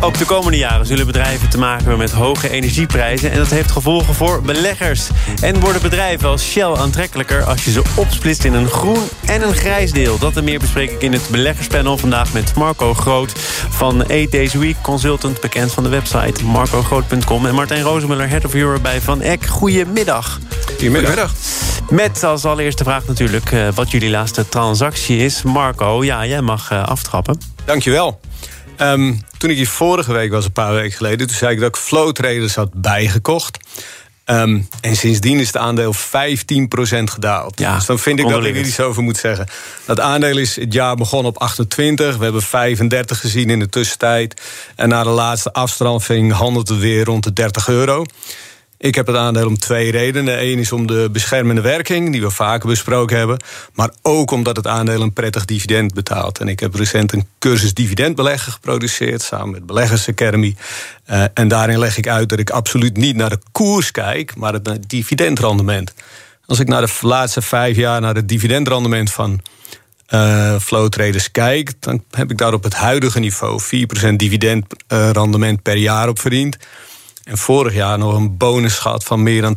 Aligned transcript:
Ook 0.00 0.18
de 0.18 0.24
komende 0.24 0.58
jaren 0.58 0.86
zullen 0.86 1.06
bedrijven 1.06 1.48
te 1.48 1.58
maken 1.58 1.78
hebben 1.78 1.98
met 1.98 2.10
hoge 2.10 2.50
energieprijzen... 2.50 3.30
en 3.30 3.38
dat 3.38 3.50
heeft 3.50 3.70
gevolgen 3.70 4.14
voor 4.14 4.42
beleggers. 4.42 5.08
En 5.40 5.60
worden 5.60 5.82
bedrijven 5.82 6.28
als 6.28 6.50
Shell 6.50 6.74
aantrekkelijker... 6.74 7.44
als 7.44 7.64
je 7.64 7.70
ze 7.70 7.82
opsplitst 7.96 8.44
in 8.44 8.54
een 8.54 8.68
groen 8.68 9.08
en 9.26 9.42
een 9.42 9.54
grijs 9.54 9.92
deel. 9.92 10.18
Dat 10.18 10.36
en 10.36 10.44
meer 10.44 10.58
bespreek 10.58 10.90
ik 10.90 11.02
in 11.02 11.12
het 11.12 11.28
beleggerspanel 11.30 11.98
vandaag 11.98 12.32
met 12.32 12.54
Marco 12.54 12.94
Groot... 12.94 13.32
van 13.68 14.00
8 14.00 14.32
Days 14.32 14.54
Week, 14.54 14.76
consultant, 14.82 15.40
bekend 15.40 15.72
van 15.72 15.82
de 15.82 15.88
website 15.88 16.44
marcogroot.com... 16.44 17.46
en 17.46 17.54
Martijn 17.54 17.82
Rozemuller, 17.82 18.28
Head 18.28 18.44
of 18.44 18.54
Europe 18.54 18.80
bij 18.80 19.00
Van 19.00 19.20
Eck. 19.20 19.46
Goedemiddag. 19.46 20.38
Goedemiddag. 20.66 21.32
Met 21.88 22.24
als 22.24 22.44
allereerste 22.44 22.84
vraag 22.84 23.06
natuurlijk 23.06 23.52
uh, 23.52 23.68
wat 23.74 23.90
jullie 23.90 24.10
laatste 24.10 24.48
transactie 24.48 25.18
is. 25.18 25.42
Marco, 25.42 26.04
ja, 26.04 26.26
jij 26.26 26.40
mag 26.40 26.70
uh, 26.70 26.84
aftrappen. 26.84 27.40
Dankjewel. 27.64 28.20
Um, 28.80 29.20
toen 29.38 29.50
ik 29.50 29.56
hier 29.56 29.68
vorige 29.68 30.12
week 30.12 30.30
was, 30.30 30.44
een 30.44 30.52
paar 30.52 30.74
weken 30.74 30.96
geleden... 30.96 31.26
toen 31.26 31.36
zei 31.36 31.52
ik 31.52 31.60
dat 31.60 31.68
ik 31.68 31.76
Flow 31.76 32.12
Traders 32.12 32.54
had 32.54 32.70
bijgekocht. 32.74 33.58
Um, 34.30 34.68
en 34.80 34.96
sindsdien 34.96 35.38
is 35.38 35.46
het 35.46 35.56
aandeel 35.56 35.94
15% 35.94 35.98
gedaald. 37.04 37.58
Ja, 37.58 37.74
dus 37.74 37.86
dan 37.86 37.98
vind 37.98 38.18
ik 38.18 38.28
dat 38.28 38.44
ik 38.44 38.56
er 38.56 38.64
iets 38.66 38.80
over 38.80 39.02
moet 39.02 39.16
zeggen. 39.16 39.46
Dat 39.84 40.00
aandeel 40.00 40.38
is 40.38 40.56
het 40.56 40.72
jaar 40.72 40.96
begonnen 40.96 41.30
op 41.30 41.38
28. 41.38 42.16
We 42.16 42.24
hebben 42.24 42.42
35 42.42 43.20
gezien 43.20 43.50
in 43.50 43.58
de 43.58 43.68
tussentijd. 43.68 44.42
En 44.76 44.88
na 44.88 45.02
de 45.02 45.08
laatste 45.08 45.52
afstraffing 45.52 46.32
handelt 46.32 46.68
het 46.68 46.78
weer 46.78 47.04
rond 47.04 47.24
de 47.24 47.32
30 47.32 47.68
euro. 47.68 48.04
Ik 48.80 48.94
heb 48.94 49.06
het 49.06 49.16
aandeel 49.16 49.46
om 49.46 49.58
twee 49.58 49.90
redenen. 49.90 50.42
Eén 50.42 50.58
is 50.58 50.72
om 50.72 50.86
de 50.86 51.08
beschermende 51.12 51.60
werking, 51.60 52.12
die 52.12 52.20
we 52.20 52.30
vaker 52.30 52.68
besproken 52.68 53.16
hebben. 53.16 53.42
Maar 53.72 53.90
ook 54.02 54.30
omdat 54.30 54.56
het 54.56 54.66
aandeel 54.66 55.02
een 55.02 55.12
prettig 55.12 55.44
dividend 55.44 55.94
betaalt. 55.94 56.38
En 56.38 56.48
ik 56.48 56.60
heb 56.60 56.74
recent 56.74 57.12
een 57.12 57.26
cursus 57.38 57.74
dividendbeleggen 57.74 58.52
geproduceerd... 58.52 59.22
samen 59.22 59.50
met 59.50 59.66
Beleggers 59.66 60.08
Academy. 60.08 60.56
Uh, 61.10 61.24
en 61.34 61.48
daarin 61.48 61.78
leg 61.78 61.96
ik 61.96 62.08
uit 62.08 62.28
dat 62.28 62.38
ik 62.38 62.50
absoluut 62.50 62.96
niet 62.96 63.16
naar 63.16 63.30
de 63.30 63.38
koers 63.52 63.90
kijk... 63.90 64.36
maar 64.36 64.52
het 64.52 64.78
dividendrendement. 64.86 65.94
Als 66.46 66.58
ik 66.58 66.68
naar 66.68 66.86
de 66.86 66.92
laatste 67.00 67.42
vijf 67.42 67.76
jaar 67.76 68.00
naar 68.00 68.14
het 68.14 68.28
dividendrendement 68.28 69.12
van... 69.12 69.40
Uh, 70.14 70.58
flow 70.58 70.88
traders 70.88 71.30
kijk, 71.30 71.72
dan 71.80 72.04
heb 72.10 72.30
ik 72.30 72.38
daar 72.38 72.52
op 72.52 72.62
het 72.62 72.74
huidige 72.74 73.18
niveau 73.18 73.60
4% 74.12 74.14
dividendrendement 74.16 75.62
per 75.62 75.76
jaar 75.76 76.08
op 76.08 76.18
verdiend. 76.18 76.56
En 77.28 77.38
vorig 77.38 77.74
jaar 77.74 77.98
nog 77.98 78.14
een 78.14 78.36
bonus 78.36 78.78
gehad 78.78 79.04
van 79.04 79.22
meer 79.22 79.42
dan 79.42 79.56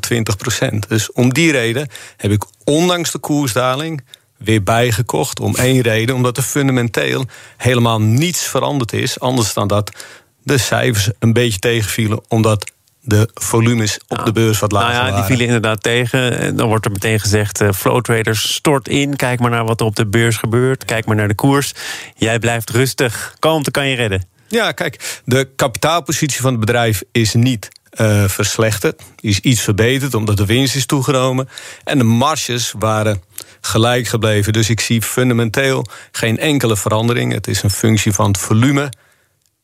20% 0.74 0.88
Dus 0.88 1.12
om 1.12 1.34
die 1.34 1.52
reden 1.52 1.88
heb 2.18 2.32
ik 2.32 2.44
ondanks 2.64 3.12
de 3.12 3.20
koersdaling 3.20 4.04
weer 4.38 4.64
bijgekocht. 4.64 5.40
Om 5.40 5.56
één 5.56 5.82
reden, 5.82 6.16
omdat 6.16 6.38
er 6.38 6.44
fundamenteel 6.44 7.26
helemaal 7.58 8.02
niets 8.02 8.44
veranderd 8.44 8.94
is. 8.94 9.20
Anders 9.20 9.54
dan 9.54 9.68
dat 9.68 10.06
de 10.44 10.58
cijfers 10.58 11.10
een 11.20 11.34
beetje 11.34 11.60
tegenvielen. 11.60 12.22
Omdat 12.28 12.72
de 13.02 13.30
volumes 13.34 14.00
op 14.08 14.26
de 14.26 14.32
beurs 14.32 14.60
wat 14.60 14.72
lager 14.72 14.96
nou 14.96 15.08
ja, 15.08 15.16
Die 15.16 15.24
vielen 15.24 15.46
inderdaad 15.46 15.84
tegen. 15.84 16.56
Dan 16.56 16.68
wordt 16.68 16.86
er 16.86 16.92
meteen 16.92 17.20
gezegd, 17.20 17.62
uh, 17.62 17.72
flow 17.72 18.02
traders 18.02 18.54
stort 18.54 18.88
in. 18.88 19.16
Kijk 19.16 19.40
maar 19.40 19.52
naar 19.52 19.66
wat 19.66 19.80
er 19.80 19.86
op 19.86 19.96
de 19.96 20.08
beurs 20.08 20.38
gebeurt. 20.38 20.86
Kijk 20.86 21.06
maar 21.06 21.16
naar 21.16 21.28
de 21.28 21.36
koers. 21.36 21.74
Jij 22.16 22.40
blijft 22.40 22.70
rustig. 22.70 23.36
Kalmte 23.40 23.72
kan 23.72 23.88
je 23.88 23.96
redden. 23.96 24.30
Ja, 24.52 24.72
kijk, 24.72 25.22
de 25.26 25.50
kapitaalpositie 25.56 26.42
van 26.42 26.52
het 26.52 26.59
bedrijf 26.59 27.03
is 27.12 27.34
niet 27.34 27.68
uh, 28.00 28.28
verslechterd. 28.28 29.02
Is 29.20 29.40
iets 29.40 29.62
verbeterd 29.62 30.14
omdat 30.14 30.38
de 30.38 30.46
winst 30.46 30.75
is 30.75 30.86
toegenomen. 30.86 31.50
En 31.84 31.98
de 31.98 32.03
marges 32.03 32.74
waren 32.80 33.22
gelijk 33.62 34.08
gebleven. 34.08 34.53
Dus 34.53 34.70
ik 34.70 34.80
zie 34.80 35.02
fundamenteel 35.02 35.86
geen 36.12 36.38
enkele 36.38 36.78
verandering. 36.78 37.34
Het 37.34 37.48
is 37.48 37.64
een 37.64 37.70
functie 37.70 38.14
van 38.14 38.28
het 38.28 38.38
volume. 38.38 38.90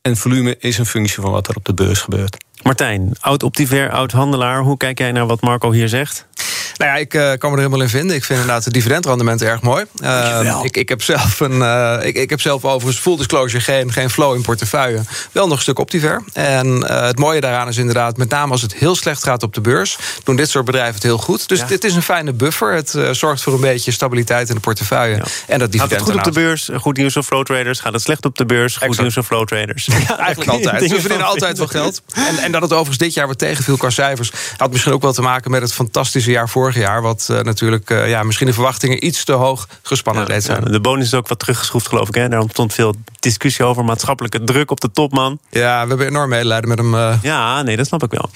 En 0.02 0.18
volume 0.18 0.56
is 0.60 0.78
een 0.78 0.86
functie 0.86 1.22
van 1.22 1.32
wat 1.32 1.48
er 1.48 1.56
op 1.56 1.66
de 1.66 1.74
beurs 1.74 2.00
gebeurt. 2.00 2.38
Martijn, 2.64 3.16
oud-optiver, 3.20 3.92
oud-handelaar. 3.92 4.62
Hoe 4.62 4.78
kijk 4.78 5.00
jij 5.00 5.12
naar 5.12 5.28
wat 5.28 5.42
Marco 5.42 5.72
hier 5.72 5.90
zegt? 5.90 6.28
Nou 6.78 6.92
ja, 6.92 6.98
ik 6.98 7.14
uh, 7.14 7.22
kan 7.22 7.50
me 7.50 7.56
er 7.56 7.64
helemaal 7.64 7.82
in 7.82 7.90
vinden. 7.90 8.16
Ik 8.16 8.24
vind 8.24 8.40
inderdaad 8.40 8.64
het 8.64 8.74
dividendrendement 8.74 9.42
erg 9.42 9.62
mooi. 9.62 9.86
Uh, 10.04 10.60
ik, 10.64 10.78
ik, 10.78 10.90
heb 10.90 11.04
zelf 11.04 11.40
een, 11.40 11.52
uh, 11.52 11.98
ik, 12.02 12.16
ik 12.16 12.30
heb 12.30 12.42
zelf 12.42 12.66
overigens 12.66 13.00
full 13.04 13.18
disclosure 13.18 13.64
geen, 13.64 13.92
geen 13.92 14.10
flow 14.10 14.36
in 14.36 14.42
portefeuille. 14.42 15.02
Wel 15.32 15.48
nog 15.48 15.56
een 15.56 15.62
stuk 15.62 15.80
Optiver. 15.80 16.24
En 16.34 16.68
het 16.94 17.20
mooie 17.20 17.42
daaraan 17.42 17.68
is 17.68 17.78
inderdaad, 17.78 18.18
met 18.18 18.30
name 18.30 18.52
als 18.52 18.62
het 18.62 18.74
heel 18.74 18.96
slecht 18.96 19.24
gaat 19.24 19.44
op 19.44 19.54
de 19.54 19.62
beurs, 19.62 19.98
doen 20.24 20.36
dit 20.36 20.50
soort 20.50 20.66
bedrijven 20.66 20.94
het 20.94 21.04
heel 21.04 21.18
goed. 21.18 21.48
Dus 21.48 21.60
ja. 21.60 21.66
dit 21.66 21.84
is 21.84 21.96
een 21.96 22.02
fijne 22.02 22.34
buffer. 22.34 22.74
Het 22.74 22.98
zorgt 23.12 23.42
voor 23.42 23.54
een 23.54 23.62
beetje 23.62 23.92
stabiliteit 23.92 24.50
in 24.50 24.56
de 24.56 24.62
portefeuille. 24.62 25.16
Ja. 25.16 25.24
En 25.48 25.60
dat 25.60 25.72
dividend. 25.72 25.82
Gaat 25.82 26.08
het 26.08 26.18
goed 26.18 26.28
op 26.28 26.34
de 26.34 26.40
beurs? 26.40 26.70
Goed 26.74 26.98
nieuws 26.98 27.14
voor 27.14 27.24
flow 27.24 27.46
traders. 27.46 27.80
Gaat 27.80 27.94
het 27.94 28.02
slecht 28.02 28.26
op 28.26 28.38
de 28.38 28.46
beurs? 28.46 28.74
Goed 28.74 28.82
exact. 28.82 29.02
nieuws 29.02 29.14
voor 29.14 29.24
flow 29.24 29.48
traders. 29.48 29.86
Ja, 29.86 30.18
eigenlijk 30.18 30.50
altijd. 30.50 30.90
Ze 30.90 31.00
verdienen 31.00 31.28
altijd 31.28 31.58
wel 31.58 31.68
geld. 31.68 32.02
En, 32.14 32.38
en 32.38 32.52
dat 32.52 32.62
het 32.62 32.72
overigens 32.72 32.98
dit 32.98 33.14
jaar 33.14 33.28
wat 33.28 33.38
tegenviel 33.38 33.78
qua 33.78 33.90
cijfers, 33.90 34.32
had 34.58 34.72
misschien 34.72 34.94
ook 34.94 35.02
wel 35.02 35.14
te 35.14 35.22
maken 35.22 35.52
met 35.52 35.62
het 35.62 35.74
fantastische 35.74 36.32
jaar 36.32 36.50
vorig 36.72 36.88
jaar. 36.88 37.02
Wat 37.02 37.28
uh, 37.32 37.40
natuurlijk 37.40 37.90
uh, 37.90 38.10
ja, 38.10 38.24
misschien 38.24 38.48
de 38.48 38.54
verwachtingen 38.54 39.06
iets 39.06 39.24
te 39.24 39.32
hoog 39.32 39.68
gespannen 39.82 40.24
ja, 40.24 40.30
deed 40.30 40.44
zijn. 40.44 40.64
Ja, 40.64 40.72
de 40.72 40.80
bonus 40.80 41.06
is 41.06 41.14
ook 41.14 41.28
wat 41.28 41.40
teruggeschroefd, 41.40 41.88
geloof 41.88 42.08
ik. 42.08 42.16
Hè? 42.16 42.30
Daar 42.30 42.40
ontstond 42.40 42.74
veel 42.74 42.96
discussie 43.20 43.66
over 43.66 43.86
maatschappelijke 43.86 44.44
druk 44.44 44.72
op 44.72 44.80
de 44.80 44.92
topman. 44.92 45.40
Ja, 45.50 45.82
we 45.82 45.88
hebben 45.88 46.08
enorm 46.08 46.30
medelijden 46.30 46.70
met 46.70 46.78
hem. 46.78 46.94
Uh... 46.94 47.14
Ja, 47.22 47.62
nee, 47.62 47.78
dat 47.78 47.88
snap 47.88 48.04
ik 48.04 48.12
wel. 48.12 48.30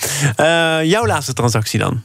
jouw 0.83 1.05
laatste 1.05 1.33
transactie 1.33 1.79
dan? 1.79 2.01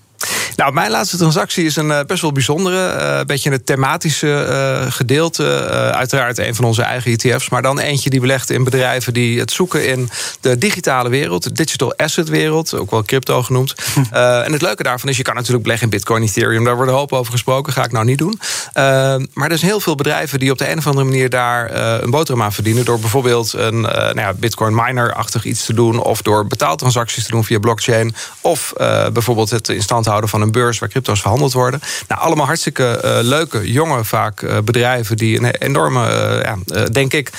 Nou, 0.56 0.72
mijn 0.72 0.90
laatste 0.90 1.16
transactie 1.16 1.64
is 1.64 1.76
een 1.76 1.88
uh, 1.88 2.00
best 2.06 2.22
wel 2.22 2.32
bijzondere. 2.32 2.76
Een 2.76 3.18
uh, 3.18 3.24
beetje 3.24 3.50
het 3.50 3.66
thematische 3.66 4.46
uh, 4.50 4.92
gedeelte. 4.92 5.44
uiteraard 5.92 6.38
een 6.38 6.54
van 6.54 6.64
onze 6.64 6.82
eigen 6.82 7.12
ETF's. 7.12 7.48
Maar 7.48 7.62
dan 7.62 7.78
eentje 7.78 8.10
die 8.10 8.20
belegt 8.20 8.50
in 8.50 8.64
bedrijven 8.64 9.14
die 9.14 9.38
het 9.40 9.50
zoeken 9.50 9.88
in 9.88 10.10
de 10.40 10.58
digitale 10.58 11.08
wereld. 11.08 11.42
De 11.42 11.52
digital 11.52 11.96
asset 11.96 12.28
wereld. 12.28 12.74
Ook 12.74 12.90
wel 12.90 13.02
crypto 13.02 13.42
genoemd. 13.42 13.74
en 14.44 14.52
het 14.52 14.62
leuke 14.62 14.82
daarvan 14.82 15.08
is, 15.08 15.16
je 15.16 15.22
kan 15.22 15.34
natuurlijk 15.34 15.62
beleggen 15.62 15.86
in 15.86 15.96
Bitcoin, 15.96 16.22
Ethereum. 16.22 16.64
Daar 16.64 16.76
wordt 16.76 16.90
een 16.90 16.96
hoop 16.96 17.12
over 17.12 17.32
gesproken. 17.32 17.72
Ga 17.72 17.84
ik 17.84 17.92
nou 17.92 18.04
niet 18.04 18.18
doen. 18.18 18.40
maar 19.32 19.50
er 19.50 19.58
zijn 19.58 19.70
heel 19.70 19.80
veel 19.80 19.94
bedrijven 19.94 20.38
die 20.38 20.50
op 20.50 20.58
de 20.58 20.70
een 20.70 20.78
of 20.78 20.86
andere 20.86 21.06
manier 21.06 21.30
daar 21.30 21.74
een 22.02 22.10
boterham 22.10 22.44
aan 22.44 22.52
verdienen. 22.52 22.84
Door 22.84 22.98
bijvoorbeeld 22.98 23.52
een 23.52 23.80
nou 23.80 24.20
ja, 24.20 24.32
Bitcoin 24.32 24.74
miner-achtig 24.74 25.44
iets 25.44 25.64
te 25.64 25.74
doen. 25.74 25.98
Of 26.02 26.22
door 26.22 26.46
betaaltransacties 26.46 27.24
te 27.24 27.30
doen 27.30 27.44
via 27.44 27.58
blockchain. 27.58 28.14
Of 28.40 28.72
bijvoorbeeld 29.12 29.50
het 29.50 29.68
in 29.68 29.82
stand 29.82 30.06
houden 30.06 30.30
van 30.30 30.40
een 30.40 30.45
beurs 30.50 30.78
waar 30.78 30.88
crypto's 30.88 31.20
verhandeld 31.20 31.52
worden. 31.52 31.80
Nou, 32.08 32.20
allemaal 32.20 32.46
hartstikke 32.46 33.00
uh, 33.04 33.18
leuke, 33.22 33.72
jonge 33.72 34.04
vaak 34.04 34.40
uh, 34.40 34.58
bedrijven 34.64 35.16
die 35.16 35.38
een 35.38 35.50
enorme, 35.50 36.00
ja, 36.42 36.84
denk 36.84 37.12
ik, 37.12 37.30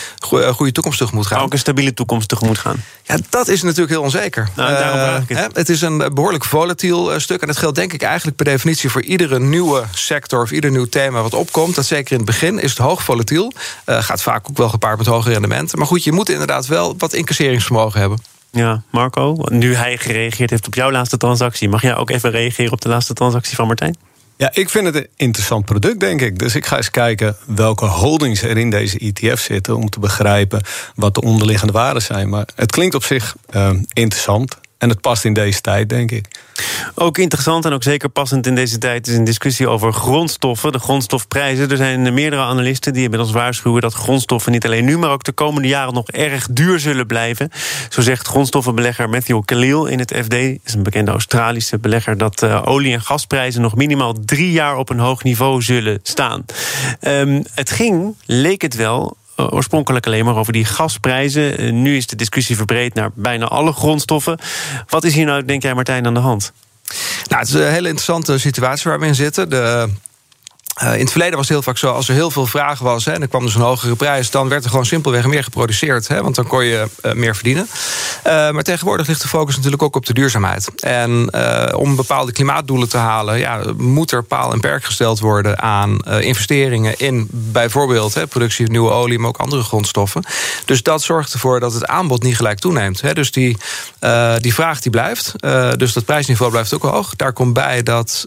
goede 0.52 0.72
toekomst 0.72 1.00
tegemoet 1.00 1.28
gaan. 1.28 1.42
Ook 1.42 1.54
een 1.54 1.60
stabiele 1.60 1.94
toekomst 1.94 2.30
tegemoet 2.30 2.58
gaan. 2.58 2.84
Ja, 3.04 3.18
dat 3.30 3.48
is 3.48 3.62
natuurlijk 3.62 3.90
heel 3.90 4.02
onzeker. 4.02 4.50
Nou, 4.56 4.72
daarom 4.72 5.26
het. 5.28 5.56
Het 5.56 5.70
is 5.70 5.82
een 5.82 5.98
behoorlijk 5.98 6.46
volatiel 6.46 7.20
stuk. 7.20 7.42
En 7.42 7.48
dat 7.48 7.58
geldt 7.58 7.76
denk 7.76 7.94
ik 7.94 8.02
eigenlijk 8.02 8.38
per 8.38 8.46
definitie 8.46 8.90
voor 8.90 9.02
iedere 9.02 9.40
nieuwe 9.40 9.84
sector 9.92 10.42
of 10.42 10.52
ieder 10.52 10.72
nieuw 10.72 10.86
thema 10.86 11.22
wat 11.22 11.34
opkomt. 11.34 11.76
Dat 11.76 11.86
zeker 11.86 12.12
in 12.12 12.18
het 12.18 12.26
begin 12.26 12.60
is 12.60 12.70
het 12.70 12.80
hoog 12.80 13.04
volatiel. 13.04 13.54
gaat 13.86 14.22
vaak 14.22 14.50
ook 14.50 14.58
wel 14.58 14.70
gepaard 14.70 14.98
met 14.98 15.08
hoge 15.08 15.30
rendementen. 15.30 15.78
Maar 15.78 15.88
goed, 15.88 16.04
je 16.04 16.12
moet 16.12 16.30
inderdaad 16.30 16.66
wel 16.66 16.96
wat 16.98 17.14
incasseringsvermogen 17.14 18.00
hebben. 18.00 18.20
Ja, 18.58 18.82
Marco, 18.92 19.38
nu 19.46 19.76
hij 19.76 19.98
gereageerd 19.98 20.50
heeft 20.50 20.68
op 20.68 20.76
jouw 20.76 20.92
laatste 20.92 21.18
transactie, 21.18 21.70
mag 21.70 21.82
jij 21.82 21.96
ook 21.96 22.10
even 22.10 22.32
reageren 22.32 22.72
op 22.72 22.82
de 22.82 22.90
laatste 22.90 23.14
transactie 23.14 23.56
van 23.56 23.68
Martijn? 23.68 23.96
Ja, 24.38 24.50
ik 24.54 24.70
vind 24.70 24.86
het 24.86 24.96
een 24.96 25.08
interessant 25.16 25.66
product, 25.66 26.00
denk 26.00 26.22
ik. 26.22 26.40
Dus 26.40 26.56
ik 26.56 26.66
ga 26.66 26.78
eens 26.78 26.92
kijken 26.92 27.36
welke 27.46 27.86
holdings 27.86 28.42
er 28.42 28.58
in 28.58 28.70
deze 28.70 28.98
ETF 28.98 29.40
zitten... 29.40 29.76
om 29.76 29.90
te 29.90 30.00
begrijpen 30.00 30.62
wat 30.96 31.14
de 31.16 31.22
onderliggende 31.22 31.74
waarden 31.74 32.02
zijn. 32.02 32.30
Maar 32.30 32.48
het 32.56 32.72
klinkt 32.72 32.96
op 32.96 33.04
zich 33.04 33.36
uh, 33.56 33.70
interessant. 33.94 34.60
En 34.78 34.90
het 34.90 35.02
past 35.02 35.26
in 35.26 35.34
deze 35.34 35.62
tijd, 35.62 35.90
denk 35.90 36.12
ik. 36.12 36.26
Ook 36.96 37.18
interessant 37.18 37.66
en 37.66 37.74
ook 37.74 37.84
zeker 37.84 38.10
passend 38.10 38.48
in 38.48 38.56
deze 38.56 38.78
tijd 38.78 39.08
is 39.08 39.16
een 39.16 39.24
discussie 39.24 39.68
over 39.68 39.94
grondstoffen, 39.94 40.72
de 40.72 40.80
grondstofprijzen. 40.80 41.70
Er 41.72 41.78
zijn 41.78 42.14
meerdere 42.14 42.42
analisten 42.42 42.94
die 42.94 43.04
inmiddels 43.04 43.32
waarschuwen 43.32 43.82
dat 43.82 43.94
grondstoffen 43.94 44.52
niet 44.52 44.66
alleen 44.66 44.86
nu, 44.86 44.98
maar 44.98 45.12
ook 45.12 45.24
de 45.24 45.32
komende 45.32 45.68
jaren 45.68 45.94
nog 45.94 46.10
erg 46.10 46.48
duur 46.52 46.80
zullen 46.80 47.08
blijven. 47.08 47.50
Zo 47.90 48.02
zegt 48.02 48.28
grondstoffenbelegger 48.28 49.10
Matthew 49.10 49.42
Khalil 49.46 49.86
in 49.86 50.00
het 50.00 50.16
FD, 50.24 50.34
is 50.34 50.74
een 50.74 50.84
bekende 50.84 51.12
Australische 51.12 51.78
belegger, 51.78 52.18
dat 52.18 52.44
uh, 52.44 52.62
olie- 52.66 52.94
en 52.94 53.02
gasprijzen 53.02 53.62
nog 53.62 53.76
minimaal 53.76 54.14
drie 54.26 54.52
jaar 54.52 54.78
op 54.78 54.90
een 54.90 55.00
hoog 55.00 55.24
niveau 55.24 55.62
zullen 55.62 56.00
staan. 56.04 56.46
Um, 57.02 57.44
het 57.54 57.72
ging, 57.72 58.16
leek 58.26 58.62
het 58.62 58.76
wel, 58.76 59.18
eh, 59.27 59.27
oorspronkelijk 59.38 60.06
alleen 60.06 60.26
maar 60.26 60.36
over 60.36 60.54
die 60.54 60.66
gasprijzen. 60.66 61.58
Eh, 61.58 61.72
nu 61.72 61.98
is 61.98 62.08
de 62.08 62.16
discussie 62.16 62.56
verbreed 62.56 62.94
naar 62.94 63.10
bijna 63.14 63.46
alle 63.46 63.74
grondstoffen. 63.74 64.40
Wat 64.88 65.04
is 65.04 65.14
hier 65.14 65.26
nou, 65.26 65.46
denk 65.46 65.62
jij, 65.62 65.74
Martijn, 65.74 66.06
aan 66.06 66.14
de 66.14 66.20
hand? 66.20 66.52
Nou, 67.28 67.42
het 67.42 67.48
is 67.48 67.54
een 67.54 67.72
hele 67.72 67.88
interessante 67.88 68.38
situatie 68.38 68.90
waar 68.90 69.00
we 69.00 69.06
in 69.06 69.16
zitten. 69.16 69.50
De 69.50 69.90
in 70.82 71.00
het 71.00 71.10
verleden 71.10 71.38
was 71.38 71.48
het 71.48 71.50
heel 71.50 71.62
vaak 71.62 71.78
zo, 71.78 71.92
als 71.92 72.08
er 72.08 72.14
heel 72.14 72.32
veel 72.32 72.46
vraag 72.46 72.80
was... 72.80 73.06
Hè, 73.06 73.12
en 73.12 73.22
er 73.22 73.28
kwam 73.28 73.46
dus 73.46 73.56
een 73.56 73.62
hogere 73.62 73.96
prijs... 73.96 74.32
dan 74.32 74.50
werd 74.50 74.64
er 74.64 74.70
gewoon 74.70 74.86
simpelweg 74.86 75.26
meer 75.26 75.44
geproduceerd. 75.44 76.08
Hè, 76.08 76.24
want 76.24 76.36
dan 76.36 76.48
kon 76.48 76.66
je 76.66 76.88
meer 77.14 77.36
verdienen. 77.36 77.68
maar 78.24 78.64
tegenwoordig 78.64 79.08
ligt 79.08 79.22
de 79.22 79.28
focus 79.28 79.56
natuurlijk 79.56 79.84
ook 79.84 79.96
op 79.96 80.06
de 80.06 80.14
duurzaamheid. 80.14 80.70
En 80.80 81.34
om 81.76 81.96
bepaalde 81.96 82.32
klimaatdoelen 82.32 82.90
te 82.90 82.98
halen... 82.98 83.40
Ja, 83.40 83.62
moet 83.78 84.12
er 84.12 84.24
paal 84.24 84.54
en 84.54 84.60
perk 84.60 84.84
gesteld 84.84 85.20
worden 85.20 85.60
aan 85.60 86.00
investeringen... 86.20 86.98
in 86.98 87.28
bijvoorbeeld 87.32 88.14
hè, 88.14 88.28
productie 88.28 88.66
van 88.66 88.74
nieuwe 88.74 88.92
olie... 88.92 89.20
maar 89.20 89.30
ook 89.30 89.38
andere 89.38 89.64
grondstoffen. 89.64 90.24
Dus 90.66 90.84
dat 90.84 91.02
zorgt 91.02 91.34
ervoor 91.34 91.60
dat 91.60 91.74
het 91.74 91.86
aanbod 91.86 92.24
niet 92.24 92.36
gelijk 92.36 92.60
toeneemt. 92.60 93.02
Hè. 93.02 93.14
Dus 93.14 93.32
die, 93.32 93.58
die 94.38 94.54
vraag 94.54 94.82
die 94.82 94.92
blijft. 94.92 95.34
dus 95.78 95.94
dat 95.94 96.06
prijsniveau 96.06 96.52
blijft 96.52 96.74
ook 96.74 96.84
hoog. 96.84 97.16
Daar 97.16 97.34
komt 97.34 97.54
bij 97.54 97.84
dat 97.84 98.26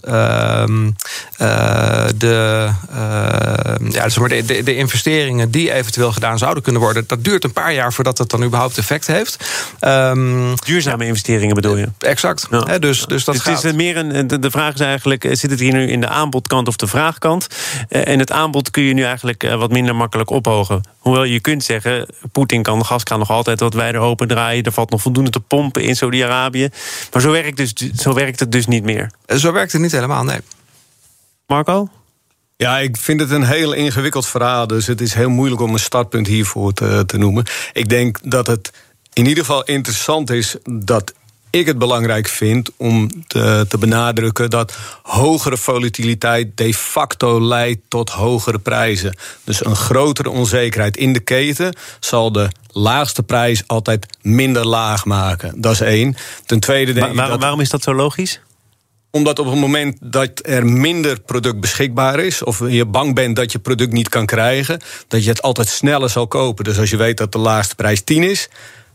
ehm, 1.36 2.10
de 2.16 2.70
uh, 2.90 3.90
ja, 3.90 4.08
zeg 4.08 4.18
maar 4.18 4.28
de, 4.28 4.44
de, 4.44 4.62
de, 4.62 4.76
investeringen 4.76 5.50
die 5.50 5.72
eventueel 5.72 6.12
gedaan 6.12 6.38
zouden 6.38 6.62
kunnen 6.62 6.82
worden, 6.82 7.04
dat 7.06 7.24
duurt 7.24 7.44
een 7.44 7.52
paar 7.52 7.72
jaar 7.72 7.92
voordat 7.92 8.16
dat 8.16 8.30
dan 8.30 8.44
überhaupt 8.44 8.78
effect 8.78 9.06
heeft. 9.06 9.44
Um, 9.80 10.54
Duurzame 10.64 11.06
investeringen 11.06 11.54
bedoel 11.54 11.76
je? 11.76 11.88
Exact. 11.98 12.46
Ja. 12.50 12.78
dus, 12.78 13.06
dus 13.06 13.24
dat 13.24 13.34
dus 13.34 13.44
het 13.44 13.64
is 13.64 13.72
meer 13.72 13.96
een, 13.96 14.26
de, 14.26 14.50
vraag 14.50 14.74
is 14.74 14.80
eigenlijk: 14.80 15.24
eh, 15.24 15.34
zit 15.34 15.50
het 15.50 15.60
hier 15.60 15.72
nu 15.72 15.88
in 15.88 16.00
de 16.00 16.08
aanbodkant 16.08 16.68
of 16.68 16.76
de 16.76 16.86
vraagkant? 16.86 17.46
En 17.88 18.18
het 18.18 18.32
aanbod 18.32 18.70
kun 18.70 18.82
je 18.82 18.94
nu 18.94 19.02
eigenlijk 19.02 19.42
wat 19.42 19.70
minder 19.70 19.96
makkelijk 19.96 20.30
ophogen. 20.30 20.82
Hoewel 20.98 21.24
je 21.24 21.40
kunt 21.40 21.64
zeggen, 21.64 22.06
Poetin 22.32 22.62
kan 22.62 22.78
de 22.78 22.84
gaskraan 22.84 23.18
nog 23.18 23.30
altijd 23.30 23.60
wat 23.60 23.74
wijder 23.74 24.00
open 24.00 24.28
draaien. 24.28 24.64
Er 24.64 24.72
valt 24.72 24.90
nog 24.90 25.00
voldoende 25.00 25.30
te 25.30 25.40
pompen 25.40 25.82
in 25.82 25.96
Saudi-Arabië. 25.96 26.68
Maar 27.12 27.22
zo 27.22 27.30
werkt, 27.30 27.56
dus, 27.56 27.72
zo 27.96 28.14
werkt 28.14 28.40
het 28.40 28.52
dus 28.52 28.66
niet 28.66 28.84
meer. 28.84 29.10
Zo 29.26 29.52
werkt 29.52 29.72
het 29.72 29.80
niet 29.80 29.92
helemaal, 29.92 30.24
nee. 30.24 30.38
Marco? 31.50 31.88
Ja, 32.56 32.78
ik 32.78 32.96
vind 32.96 33.20
het 33.20 33.30
een 33.30 33.44
heel 33.44 33.72
ingewikkeld 33.72 34.26
verhaal. 34.26 34.66
Dus 34.66 34.86
het 34.86 35.00
is 35.00 35.14
heel 35.14 35.28
moeilijk 35.28 35.60
om 35.60 35.72
een 35.72 35.78
startpunt 35.78 36.26
hiervoor 36.26 36.72
te, 36.72 37.02
te 37.06 37.18
noemen. 37.18 37.44
Ik 37.72 37.88
denk 37.88 38.18
dat 38.22 38.46
het 38.46 38.72
in 39.12 39.26
ieder 39.26 39.44
geval 39.44 39.64
interessant 39.64 40.30
is 40.30 40.56
dat 40.64 41.12
ik 41.50 41.66
het 41.66 41.78
belangrijk 41.78 42.28
vind 42.28 42.70
om 42.76 43.26
te, 43.26 43.66
te, 43.68 43.78
benadrukken 43.78 44.50
dat 44.50 44.76
hogere 45.02 45.56
volatiliteit 45.56 46.56
de 46.56 46.74
facto 46.74 47.40
leidt 47.40 47.80
tot 47.88 48.10
hogere 48.10 48.58
prijzen. 48.58 49.16
Dus 49.44 49.64
een 49.64 49.76
grotere 49.76 50.30
onzekerheid 50.30 50.96
in 50.96 51.12
de 51.12 51.20
keten 51.20 51.76
zal 52.00 52.32
de 52.32 52.48
laagste 52.66 53.22
prijs 53.22 53.62
altijd 53.66 54.06
minder 54.22 54.66
laag 54.66 55.04
maken. 55.04 55.60
Dat 55.60 55.72
is 55.72 55.80
één. 55.80 56.16
Ten 56.46 56.60
tweede 56.60 56.92
denk 56.92 57.10
ik. 57.10 57.16
dat... 57.16 57.40
Waarom 57.40 57.60
is 57.60 57.70
dat 57.70 57.82
zo 57.82 57.94
logisch? 57.94 58.40
Omdat 59.10 59.38
op 59.38 59.46
het 59.46 59.58
moment 59.58 59.96
dat 60.00 60.30
er 60.42 60.66
minder 60.66 61.20
product 61.20 61.60
beschikbaar 61.60 62.20
is, 62.20 62.42
of 62.42 62.68
je 62.68 62.86
bang 62.86 63.14
bent 63.14 63.36
dat 63.36 63.52
je 63.52 63.58
product 63.58 63.92
niet 63.92 64.08
kan 64.08 64.26
krijgen, 64.26 64.80
dat 65.08 65.24
je 65.24 65.30
het 65.30 65.42
altijd 65.42 65.68
sneller 65.68 66.10
zal 66.10 66.26
kopen. 66.26 66.64
Dus 66.64 66.78
als 66.78 66.90
je 66.90 66.96
weet 66.96 67.16
dat 67.16 67.32
de 67.32 67.38
laagste 67.38 67.74
prijs 67.74 68.02
10 68.02 68.22
is, 68.22 68.48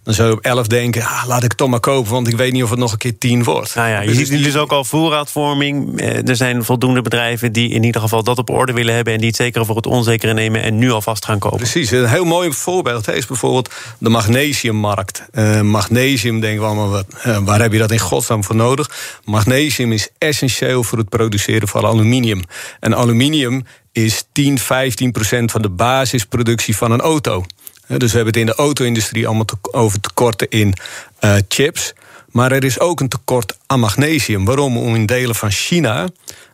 dan 0.06 0.14
zou 0.14 0.30
je 0.30 0.36
op 0.36 0.44
11 0.44 0.68
denken, 0.68 1.02
ah, 1.02 1.24
laat 1.28 1.44
ik 1.44 1.50
het 1.50 1.58
toch 1.58 1.70
maar 1.70 1.80
kopen, 1.80 2.12
want 2.12 2.28
ik 2.28 2.38
weet 2.38 2.52
niet 2.52 2.64
of 2.64 2.70
het 2.70 2.80
nog 2.80 2.92
een 2.92 2.98
keer 2.98 3.18
10 3.18 3.44
wordt. 3.44 3.76
Nou 3.76 3.90
ja, 3.90 4.02
je 4.02 4.14
ziet 4.14 4.30
nu 4.30 4.42
dus 4.42 4.56
ook 4.56 4.72
al 4.72 4.84
voorraadvorming. 4.84 6.00
Eh, 6.00 6.28
er 6.28 6.36
zijn 6.36 6.64
voldoende 6.64 7.02
bedrijven 7.02 7.52
die 7.52 7.70
in 7.70 7.84
ieder 7.84 8.02
geval 8.02 8.24
dat 8.24 8.38
op 8.38 8.50
orde 8.50 8.74
willen 8.74 8.96
hebben 8.96 9.14
en 9.14 9.20
die 9.20 9.28
het 9.28 9.38
zekere 9.38 9.66
voor 9.66 9.76
het 9.76 9.86
onzekere 9.86 10.34
nemen 10.34 10.64
en 10.64 10.78
nu 10.78 10.92
alvast 10.92 11.26
gaan 11.26 11.40
kopen. 11.40 11.58
Precies, 11.58 11.92
een 11.92 12.08
heel 12.08 12.26
mooi 12.26 12.54
voorbeeld 12.54 13.08
is 13.08 13.26
bijvoorbeeld 13.26 13.74
de 13.98 14.10
magnesiummarkt. 14.10 15.24
Uh, 15.34 15.62
magnesium, 15.62 16.40
denken 16.40 16.62
we 16.62 16.68
allemaal, 16.68 16.90
wat, 16.90 17.06
uh, 17.28 17.38
waar 17.38 17.62
heb 17.62 17.72
je 17.72 17.78
dat 17.78 17.92
in 17.92 18.00
godsnaam 18.00 18.44
voor 18.44 18.56
nodig? 18.56 18.90
Magnesium 19.24 19.92
is 19.92 20.10
essentieel 20.18 20.84
voor 20.84 20.98
het 20.98 21.10
produceren 21.10 21.68
van 21.68 21.86
aluminium. 21.86 22.42
En 22.80 22.96
aluminium 22.96 23.64
is 23.92 24.24
10, 24.32 24.60
15 24.60 25.12
procent 25.12 25.52
van 25.52 25.62
de 25.62 25.70
basisproductie 25.70 26.78
van 26.78 26.92
een 26.92 27.02
auto. 27.02 27.46
Dus 27.88 28.12
we 28.12 28.16
hebben 28.16 28.34
het 28.34 28.38
in 28.38 28.46
de 28.46 28.56
auto-industrie 28.56 29.28
allemaal 29.28 29.46
over 29.62 30.00
tekorten 30.00 30.50
in 30.50 30.74
uh, 31.22 31.36
chips. 31.48 31.94
Maar 32.36 32.52
er 32.52 32.64
is 32.64 32.80
ook 32.80 33.00
een 33.00 33.10
tekort 33.10 33.58
aan 33.66 33.80
magnesium. 33.80 34.46
Waarom? 34.46 34.78
Om 34.78 34.96
in 34.96 35.06
delen 35.06 35.36
van 35.36 35.52
China, 35.52 36.08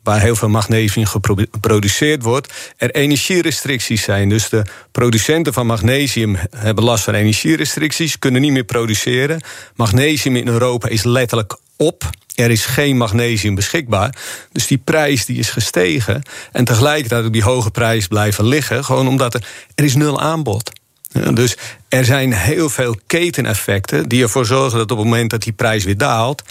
waar 0.03 0.21
heel 0.21 0.35
veel 0.35 0.49
magnesium 0.49 1.05
geproduceerd 1.05 2.23
wordt, 2.23 2.53
er 2.77 2.91
energierestricties 2.91 4.03
zijn. 4.03 4.29
Dus 4.29 4.49
de 4.49 4.65
producenten 4.91 5.53
van 5.53 5.65
magnesium 5.65 6.37
hebben 6.55 6.83
last 6.83 7.03
van 7.03 7.13
energierestricties, 7.13 8.19
kunnen 8.19 8.41
niet 8.41 8.51
meer 8.51 8.63
produceren. 8.63 9.41
Magnesium 9.75 10.35
in 10.35 10.47
Europa 10.47 10.87
is 10.87 11.03
letterlijk 11.03 11.57
op. 11.77 12.09
Er 12.35 12.51
is 12.51 12.65
geen 12.65 12.97
magnesium 12.97 13.55
beschikbaar. 13.55 14.15
Dus 14.51 14.67
die 14.67 14.77
prijs 14.77 15.25
die 15.25 15.37
is 15.37 15.49
gestegen. 15.49 16.21
En 16.51 16.65
tegelijkertijd 16.65 17.25
op 17.25 17.33
die 17.33 17.43
hoge 17.43 17.71
prijs 17.71 18.07
blijven 18.07 18.45
liggen. 18.45 18.85
Gewoon 18.85 19.07
omdat 19.07 19.33
er, 19.33 19.45
er 19.75 19.83
is 19.83 19.95
nul 19.95 20.21
aanbod 20.21 20.71
dus 21.33 21.57
er 21.89 22.05
zijn 22.05 22.33
heel 22.33 22.69
veel 22.69 22.95
keteneffecten 23.07 24.09
die 24.09 24.23
ervoor 24.23 24.45
zorgen 24.45 24.77
dat 24.77 24.91
op 24.91 24.97
het 24.97 25.07
moment 25.07 25.29
dat 25.29 25.41
die 25.41 25.53
prijs 25.53 25.83
weer 25.83 25.97
daalt, 25.97 26.43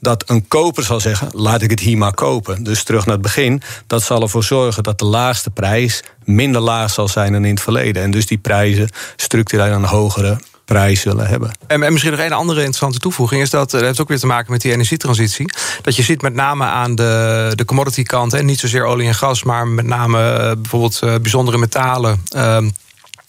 dat 0.00 0.30
een 0.30 0.48
koper 0.48 0.82
zal 0.82 1.00
zeggen: 1.00 1.28
laat 1.32 1.62
ik 1.62 1.70
het 1.70 1.80
hier 1.80 1.98
maar 1.98 2.14
kopen. 2.14 2.64
Dus 2.64 2.82
terug 2.82 3.04
naar 3.04 3.14
het 3.14 3.22
begin, 3.22 3.62
dat 3.86 4.02
zal 4.02 4.22
ervoor 4.22 4.44
zorgen 4.44 4.82
dat 4.82 4.98
de 4.98 5.04
laagste 5.04 5.50
prijs 5.50 6.02
minder 6.24 6.60
laag 6.60 6.90
zal 6.90 7.08
zijn 7.08 7.32
dan 7.32 7.44
in 7.44 7.54
het 7.54 7.62
verleden. 7.62 8.02
En 8.02 8.10
dus 8.10 8.26
die 8.26 8.38
prijzen 8.38 8.88
structureel 9.16 9.72
een 9.72 9.84
hogere 9.84 10.38
prijs 10.64 11.00
zullen 11.00 11.26
hebben. 11.26 11.50
En, 11.66 11.82
en, 11.82 11.92
misschien 11.92 12.12
nog 12.12 12.20
een 12.20 12.32
andere 12.32 12.58
interessante 12.58 12.98
toevoeging 12.98 13.42
is 13.42 13.50
dat, 13.50 13.70
dat 13.70 13.80
heeft 13.80 14.00
ook 14.00 14.08
weer 14.08 14.18
te 14.18 14.26
maken 14.26 14.52
met 14.52 14.60
die 14.60 14.72
energietransitie. 14.72 15.52
Dat 15.82 15.96
je 15.96 16.02
ziet 16.02 16.22
met 16.22 16.34
name 16.34 16.64
aan 16.64 16.94
de, 16.94 17.52
de 17.54 17.64
commodity 17.64 18.02
kant, 18.02 18.34
en 18.34 18.46
niet 18.46 18.58
zozeer 18.58 18.84
olie 18.84 19.06
en 19.06 19.14
gas, 19.14 19.42
maar 19.42 19.68
met 19.68 19.86
name 19.86 20.18
uh, 20.18 20.38
bijvoorbeeld 20.38 21.00
uh, 21.04 21.14
bijzondere 21.14 21.58
metalen. 21.58 22.22
Uh, 22.36 22.58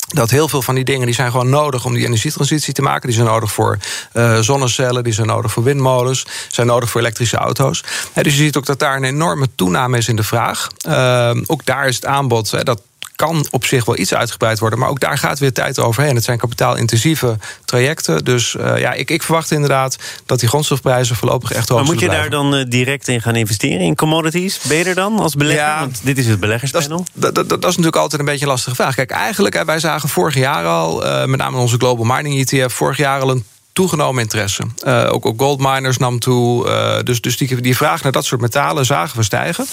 dat 0.08 0.30
heel 0.30 0.50
veel 0.50 0.62
van 0.62 0.76
die 0.76 0.84
dingen 0.84 1.06
die 1.06 1.16
zijn 1.16 1.32
gewoon 1.32 1.50
nodig 1.50 1.86
om 1.86 1.94
die 1.94 2.06
energietransitie 2.06 2.74
te 2.74 2.82
maken. 2.82 3.08
Die 3.08 3.16
zijn 3.16 3.28
nodig 3.28 3.52
voor 3.52 3.78
uh, 4.14 4.40
zonnecellen, 4.40 5.04
die 5.04 5.14
zijn 5.14 5.28
nodig 5.28 5.52
voor 5.52 5.64
windmolens, 5.64 6.26
zijn 6.48 6.68
nodig 6.68 6.90
voor 6.90 7.02
elektrische 7.02 7.38
auto's. 7.38 7.84
dus 8.14 8.38
je 8.38 8.44
ziet 8.44 8.58
ook 8.58 8.66
dat 8.66 8.80
daar 8.80 8.96
een 8.96 9.04
enorme 9.04 9.48
toename 9.56 9.98
is 9.98 10.08
in 10.08 10.16
de 10.16 10.24
vraag. 10.24 10.68
Uh, 10.88 11.32
ook 11.46 11.66
daar 11.66 11.88
is 11.88 11.96
het 11.96 12.06
aanbod, 12.06 12.66
dat 12.66 12.82
kan 13.18 13.48
op 13.52 13.66
zich 13.66 13.86
wel 13.86 13.98
iets 13.98 14.14
uitgebreid 14.14 14.60
worden. 14.60 14.80
Maar 14.80 14.90
ook 14.90 15.00
daar 15.00 15.18
gaat 15.18 15.40
weer 15.40 15.54
tijd 15.54 15.80
overheen. 15.80 16.16
Het 16.16 16.24
zijn 16.24 16.38
kapitaalintensieve 16.38 17.38
trajecten. 17.66 18.24
Dus 18.24 18.54
uh, 18.54 18.80
ja, 18.80 18.94
ik, 18.94 19.10
ik, 19.10 19.24
verwacht 19.24 19.52
inderdaad 19.52 19.98
dat 20.26 20.40
die 20.40 20.50
grondstofprijzen 20.50 21.16
voorlopig 21.16 21.52
echt 21.52 21.70
hoog 21.70 21.78
Maar 21.78 21.88
moet 21.88 22.00
je 22.00 22.10
daar 22.10 22.30
dan 22.30 22.56
uh, 22.56 22.66
direct 22.68 23.08
in 23.08 23.22
gaan 23.22 23.36
investeren 23.36 23.80
in 23.80 23.96
commodities? 23.96 24.60
Ben 24.60 24.78
je 24.78 24.84
er 24.84 24.96
dan 24.96 25.20
als 25.20 25.36
belegger? 25.36 25.64
Ja, 25.64 25.80
Want 25.80 26.00
dit 26.04 26.18
is 26.18 26.28
het 26.28 26.40
beleggerspanel. 26.40 27.06
Dat, 27.14 27.36
dat, 27.36 27.50
dat, 27.50 27.60
is 27.60 27.70
natuurlijk 27.70 27.96
altijd 27.96 28.20
een 28.22 28.28
beetje 28.28 28.46
een 28.46 28.52
lastige 28.52 28.76
vraag. 28.76 28.96
Kijk, 28.96 29.12
eigenlijk, 29.12 29.64
wij 29.64 29.80
zagen 29.80 30.10
vorig 30.10 30.36
jaar 30.36 30.66
al, 30.66 31.06
uh, 31.06 31.26
met 31.26 31.40
name 31.40 31.58
onze 31.58 31.78
Global 31.78 32.06
Mining 32.06 32.52
ETF, 32.52 32.74
vorig 32.74 32.98
jaar 32.98 33.22
al 33.22 33.30
een 33.30 33.46
toegenomen 33.78 34.22
interesse. 34.22 34.64
Uh, 34.88 35.10
ook, 35.12 35.26
ook 35.26 35.42
goldminers 35.42 35.98
nam 35.98 36.20
toe. 36.20 36.68
Uh, 36.68 37.00
dus 37.04 37.22
dus 37.22 37.38
die, 37.38 37.62
die 37.62 37.76
vraag 37.76 38.04
naar 38.04 38.12
dat 38.12 38.26
soort 38.26 38.42
metalen 38.42 38.86
zagen 38.86 39.18
we 39.18 39.24
stijgen. 39.24 39.66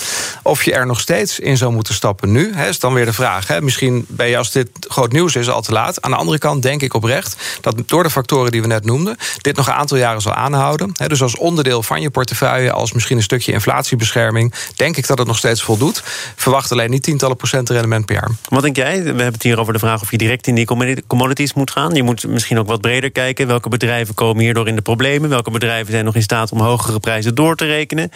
Of 0.42 0.64
je 0.64 0.73
er 0.73 0.87
nog 0.87 1.00
steeds 1.00 1.38
in 1.38 1.56
zou 1.56 1.73
moeten 1.73 1.94
stappen 1.94 2.32
nu, 2.32 2.52
is 2.68 2.78
dan 2.78 2.94
weer 2.94 3.04
de 3.04 3.12
vraag. 3.12 3.61
Misschien 3.61 4.04
ben 4.08 4.28
je 4.28 4.37
als 4.37 4.50
dit 4.50 4.68
groot 4.80 5.12
nieuws 5.12 5.37
is 5.37 5.49
al 5.49 5.62
te 5.62 5.73
laat. 5.73 6.02
Aan 6.02 6.11
de 6.11 6.16
andere 6.16 6.38
kant 6.38 6.62
denk 6.62 6.82
ik 6.82 6.94
oprecht 6.94 7.37
dat 7.61 7.82
door 7.87 8.02
de 8.02 8.11
factoren 8.11 8.50
die 8.50 8.61
we 8.61 8.66
net 8.66 8.84
noemden... 8.84 9.16
dit 9.40 9.56
nog 9.56 9.66
een 9.66 9.73
aantal 9.73 9.96
jaren 9.96 10.20
zal 10.20 10.32
aanhouden. 10.32 10.92
Dus 11.06 11.23
als 11.23 11.37
onderdeel 11.37 11.82
van 11.82 12.00
je 12.00 12.11
portefeuille, 12.11 12.73
als 12.73 12.92
misschien 12.92 13.16
een 13.16 13.23
stukje 13.23 13.52
inflatiebescherming... 13.52 14.54
denk 14.76 14.96
ik 14.96 15.06
dat 15.06 15.18
het 15.18 15.26
nog 15.26 15.38
steeds 15.38 15.62
voldoet. 15.62 16.02
Verwacht 16.37 16.73
alleen 16.73 16.90
niet 16.90 17.02
tientallen 17.02 17.37
procent 17.37 17.70
rendement 17.70 18.06
per 18.06 18.14
jaar. 18.14 18.30
Wat 18.49 18.62
denk 18.62 18.76
jij? 18.76 19.00
We 19.00 19.06
hebben 19.06 19.32
het 19.32 19.42
hier 19.42 19.61
over 19.61 19.73
de 19.73 19.78
vraag 19.78 20.02
of 20.02 20.11
je 20.11 20.18
direct 20.18 20.46
in 20.46 20.54
die 20.54 20.66
commodities 21.06 21.54
moet 21.54 21.70
gaan. 21.70 21.94
Je 21.94 22.02
moet 22.02 22.26
misschien 22.26 22.58
ook 22.58 22.66
wat 22.66 22.80
breder 22.80 23.11
kijken. 23.11 23.46
Welke 23.46 23.68
bedrijven 23.68 23.92
bedrijven 23.94 24.24
komen 24.26 24.44
hierdoor 24.44 24.68
in 24.68 24.76
de 24.76 24.82
problemen? 24.82 25.28
Welke 25.28 25.50
bedrijven 25.50 25.92
zijn 25.92 26.04
nog 26.04 26.14
in 26.14 26.22
staat 26.22 26.52
om 26.52 26.60
hogere 26.60 27.00
prijzen 27.00 27.34
door 27.34 27.56
te 27.56 27.64
rekenen? 27.64 28.10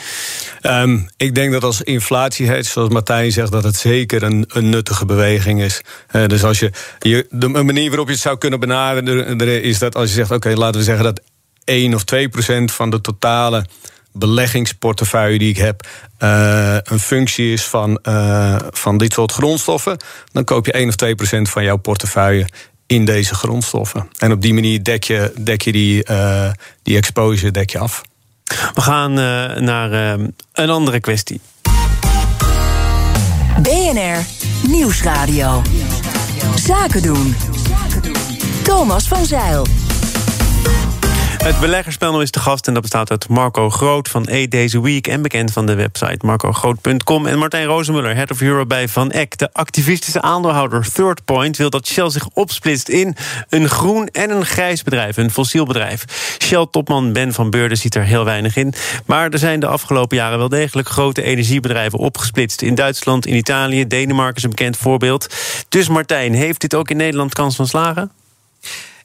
Um, 0.63 1.09
ik 1.17 1.35
denk 1.35 1.53
dat 1.53 1.65
als 1.65 1.83
inflatie 1.83 2.63
zoals 2.63 2.89
Martijn 2.89 3.33
zegt, 3.33 3.53
dat 3.53 3.65
het 3.65 3.77
zeker 3.77 4.23
een, 4.23 4.45
een 4.49 4.69
nuttige 4.69 5.07
beweging 5.07 5.63
is. 5.63 5.81
Uh, 6.13 6.27
dus 6.27 6.45
als 6.45 6.59
je, 6.59 6.73
je, 6.99 7.27
de 7.31 7.49
manier 7.49 7.89
waarop 7.89 8.07
je 8.07 8.13
het 8.13 8.23
zou 8.23 8.39
kunnen 8.39 8.61
benaderen, 8.61 9.63
is 9.63 9.79
dat 9.79 9.95
als 9.95 10.09
je 10.09 10.15
zegt: 10.15 10.31
oké, 10.31 10.55
laten 10.55 10.79
we 10.79 10.87
zeggen 10.87 11.05
dat 11.05 11.21
1 11.65 11.95
of 11.95 12.05
2 12.05 12.29
procent 12.29 12.73
van 12.73 12.91
de 12.91 13.01
totale 13.01 13.67
beleggingsportefeuille 14.13 15.39
die 15.39 15.49
ik 15.49 15.57
heb 15.57 15.87
uh, 16.23 16.77
een 16.83 17.01
functie 17.01 17.53
is 17.53 17.65
van, 17.65 17.99
uh, 18.09 18.57
van 18.71 18.99
dit 18.99 19.13
soort 19.13 19.33
grondstoffen, 19.33 19.97
dan 20.33 20.45
koop 20.45 20.67
je 20.67 20.73
1 20.73 20.89
of 20.89 20.97
2 20.97 21.15
procent 21.15 21.49
van 21.49 21.65
jouw 21.65 21.77
portefeuille 21.77 22.47
in 22.89 23.05
deze 23.05 23.35
grondstoffen. 23.35 24.09
En 24.19 24.33
op 24.33 24.43
die 24.43 24.55
manier 24.55 24.83
dek 24.83 25.05
je, 25.05 25.33
dek 25.37 25.63
je 25.63 25.73
die, 25.73 26.11
uh, 26.11 26.51
die 26.83 26.97
exposure 26.97 27.51
dek 27.51 27.71
je 27.71 27.79
af. 27.79 28.03
We 28.75 28.81
gaan 28.81 29.11
uh, 29.11 29.17
naar 29.57 30.19
uh, 30.19 30.27
een 30.53 30.71
andere 30.71 31.01
kwestie. 31.01 31.41
BNR 33.63 34.25
Nieuwsradio. 34.69 35.63
Zaken 36.57 37.03
doen. 37.03 37.35
Thomas 38.63 39.09
van 39.09 39.27
Zeil. 39.27 39.67
Het 41.49 41.61
beleggerspanel 41.61 42.23
is 42.23 42.31
te 42.31 42.41
gast 42.41 42.67
en 42.67 42.73
dat 42.73 42.83
bestaat 42.83 43.11
uit 43.11 43.29
Marco 43.29 43.71
Groot 43.71 44.09
van 44.09 44.27
E 44.29 44.49
Deze 44.49 44.83
Week... 44.83 45.07
en 45.07 45.23
bekend 45.23 45.53
van 45.53 45.67
de 45.67 45.75
website 45.75 46.27
marcogroot.com. 46.27 47.27
En 47.27 47.39
Martijn 47.39 47.67
Rozenmuller, 47.67 48.15
Head 48.15 48.31
of 48.31 48.41
Europe 48.41 48.67
bij 48.67 48.89
Van 48.89 49.11
Eck. 49.11 49.39
De 49.39 49.53
activistische 49.53 50.21
aandeelhouder 50.21 50.93
Third 50.93 51.25
Point 51.25 51.57
wil 51.57 51.71
dat 51.71 51.87
Shell 51.87 52.11
zich 52.11 52.29
opsplitst... 52.33 52.89
in 52.89 53.17
een 53.49 53.69
groen 53.69 54.07
en 54.07 54.31
een 54.31 54.45
grijs 54.45 54.83
bedrijf, 54.83 55.17
een 55.17 55.31
fossiel 55.31 55.65
bedrijf. 55.65 56.05
Shell-topman 56.43 57.13
Ben 57.13 57.33
van 57.33 57.51
Beurden 57.51 57.79
ziet 57.79 57.95
er 57.95 58.05
heel 58.05 58.25
weinig 58.25 58.57
in. 58.57 58.75
Maar 59.07 59.31
er 59.31 59.39
zijn 59.39 59.61
de 59.61 59.67
afgelopen 59.67 60.17
jaren 60.17 60.39
wel 60.39 60.49
degelijk 60.49 60.89
grote 60.89 61.23
energiebedrijven 61.23 61.99
opgesplitst. 61.99 62.63
In 62.63 62.75
Duitsland, 62.75 63.27
in 63.27 63.37
Italië, 63.37 63.87
Denemarken 63.87 64.37
is 64.37 64.43
een 64.43 64.51
bekend 64.51 64.77
voorbeeld. 64.77 65.35
Dus 65.69 65.89
Martijn, 65.89 66.35
heeft 66.35 66.61
dit 66.61 66.75
ook 66.75 66.91
in 66.91 66.97
Nederland 66.97 67.35
kans 67.35 67.57
van 67.57 67.67
slagen? 67.67 68.11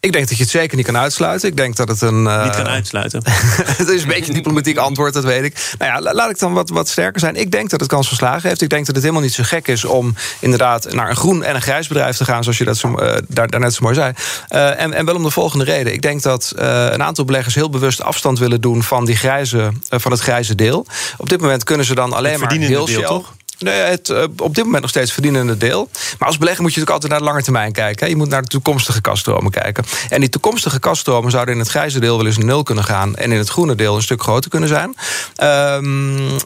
Ik 0.04 0.12
denk 0.12 0.28
dat 0.28 0.38
je 0.38 0.44
het 0.44 0.52
zeker 0.52 0.78
niet 0.78 0.86
kan 0.86 0.98
uitsluiten. 0.98 1.50
Ik 1.50 1.58
denk 1.58 1.76
dat 1.76 1.88
het 1.88 2.02
een. 2.02 2.24
Uh... 2.24 2.44
Niet 2.44 2.56
kan 2.56 2.68
uitsluiten. 2.68 3.22
het 3.78 3.88
is 3.88 4.02
een 4.02 4.08
beetje 4.08 4.28
een 4.28 4.34
diplomatiek 4.34 4.78
antwoord, 4.78 5.14
dat 5.14 5.24
weet 5.24 5.44
ik. 5.44 5.76
Nou 5.78 5.92
ja, 5.92 6.14
laat 6.14 6.30
ik 6.30 6.40
dan 6.40 6.54
wat, 6.54 6.70
wat 6.70 6.90
sterker 6.90 7.20
zijn. 7.20 7.36
Ik 7.36 7.52
denk 7.52 7.70
dat 7.70 7.80
het 7.80 7.90
kans 7.90 8.08
van 8.08 8.18
slagen 8.18 8.50
heeft. 8.50 8.62
Ik 8.62 8.70
denk 8.70 8.86
dat 8.86 8.96
het 8.96 9.04
helemaal 9.04 9.26
niet 9.26 9.34
zo 9.34 9.44
gek 9.46 9.68
is 9.68 9.86
om 9.86 10.16
inderdaad 10.40 10.94
naar 10.94 11.10
een 11.10 11.16
groen 11.16 11.44
en 11.44 11.56
een 11.56 11.62
grijs 11.62 11.88
bedrijf 11.88 12.18
te 12.18 12.26
gaan, 12.26 12.44
zoals 12.44 12.58
je 12.58 12.64
dat 12.64 12.78
zo, 12.78 12.88
uh, 12.90 13.18
daar, 13.28 13.50
daarnet 13.50 13.74
zo 13.74 13.84
mooi 13.84 13.96
zei. 13.96 14.14
Uh, 14.50 14.82
en, 14.82 14.94
en 14.94 15.06
wel 15.06 15.16
om 15.16 15.24
de 15.24 15.32
volgende 15.32 15.66
reden. 15.66 15.94
Ik 15.94 16.02
denk 16.02 16.22
dat 16.22 16.52
een 16.56 17.04
aantal 17.04 17.26
beleggers 17.26 17.56
heel 17.56 17.70
bewust 17.70 18.02
afstand 18.02 18.40
willen 18.40 18.62
doen 18.62 18.84
van, 18.84 19.06
die 19.06 19.16
grijze, 19.16 19.72
van 19.90 20.12
het 20.12 20.22
grijze 20.22 20.56
deel. 20.56 20.86
Op 21.18 21.30
dit 21.30 21.42
moment 21.42 21.64
kunnen 21.64 21.86
ze 21.86 21.96
dan 21.96 22.14
alleen 22.14 22.40
maar 22.40 22.52
heel 22.52 22.86
deel, 22.86 23.02
toch? 23.02 23.34
Nee, 23.64 23.82
het 23.82 24.10
uh, 24.10 24.24
op 24.38 24.56
dit 24.56 24.64
moment 24.64 24.82
nog 24.82 24.90
steeds 24.90 25.14
verdienende 25.14 25.58
deel. 25.58 25.90
Maar 26.20 26.28
als 26.28 26.38
belegger 26.38 26.64
moet 26.64 26.74
je 26.74 26.80
natuurlijk 26.80 26.90
altijd 26.90 27.12
naar 27.12 27.20
de 27.20 27.26
lange 27.26 27.44
termijn 27.44 27.72
kijken. 27.72 28.10
Je 28.10 28.16
moet 28.16 28.30
naar 28.30 28.42
de 28.42 28.48
toekomstige 28.48 29.02
kaststromen 29.02 29.52
kijken. 29.52 29.84
En 30.10 30.20
die 30.20 30.30
toekomstige 30.30 30.80
kaststromen 30.80 31.32
zouden 31.32 31.54
in 31.54 31.60
het 31.60 31.70
grijze 31.70 32.00
deel 32.00 32.18
wel 32.18 32.26
eens 32.26 32.38
nul 32.38 32.64
kunnen 32.64 32.84
gaan. 32.84 33.16
En 33.16 33.32
in 33.32 33.38
het 33.38 33.50
groene 33.50 33.76
deel 33.76 33.96
een 33.96 34.02
stuk 34.02 34.22
groter 34.22 34.50
kunnen 34.50 34.70
zijn. 34.70 34.96
Um, 35.44 36.40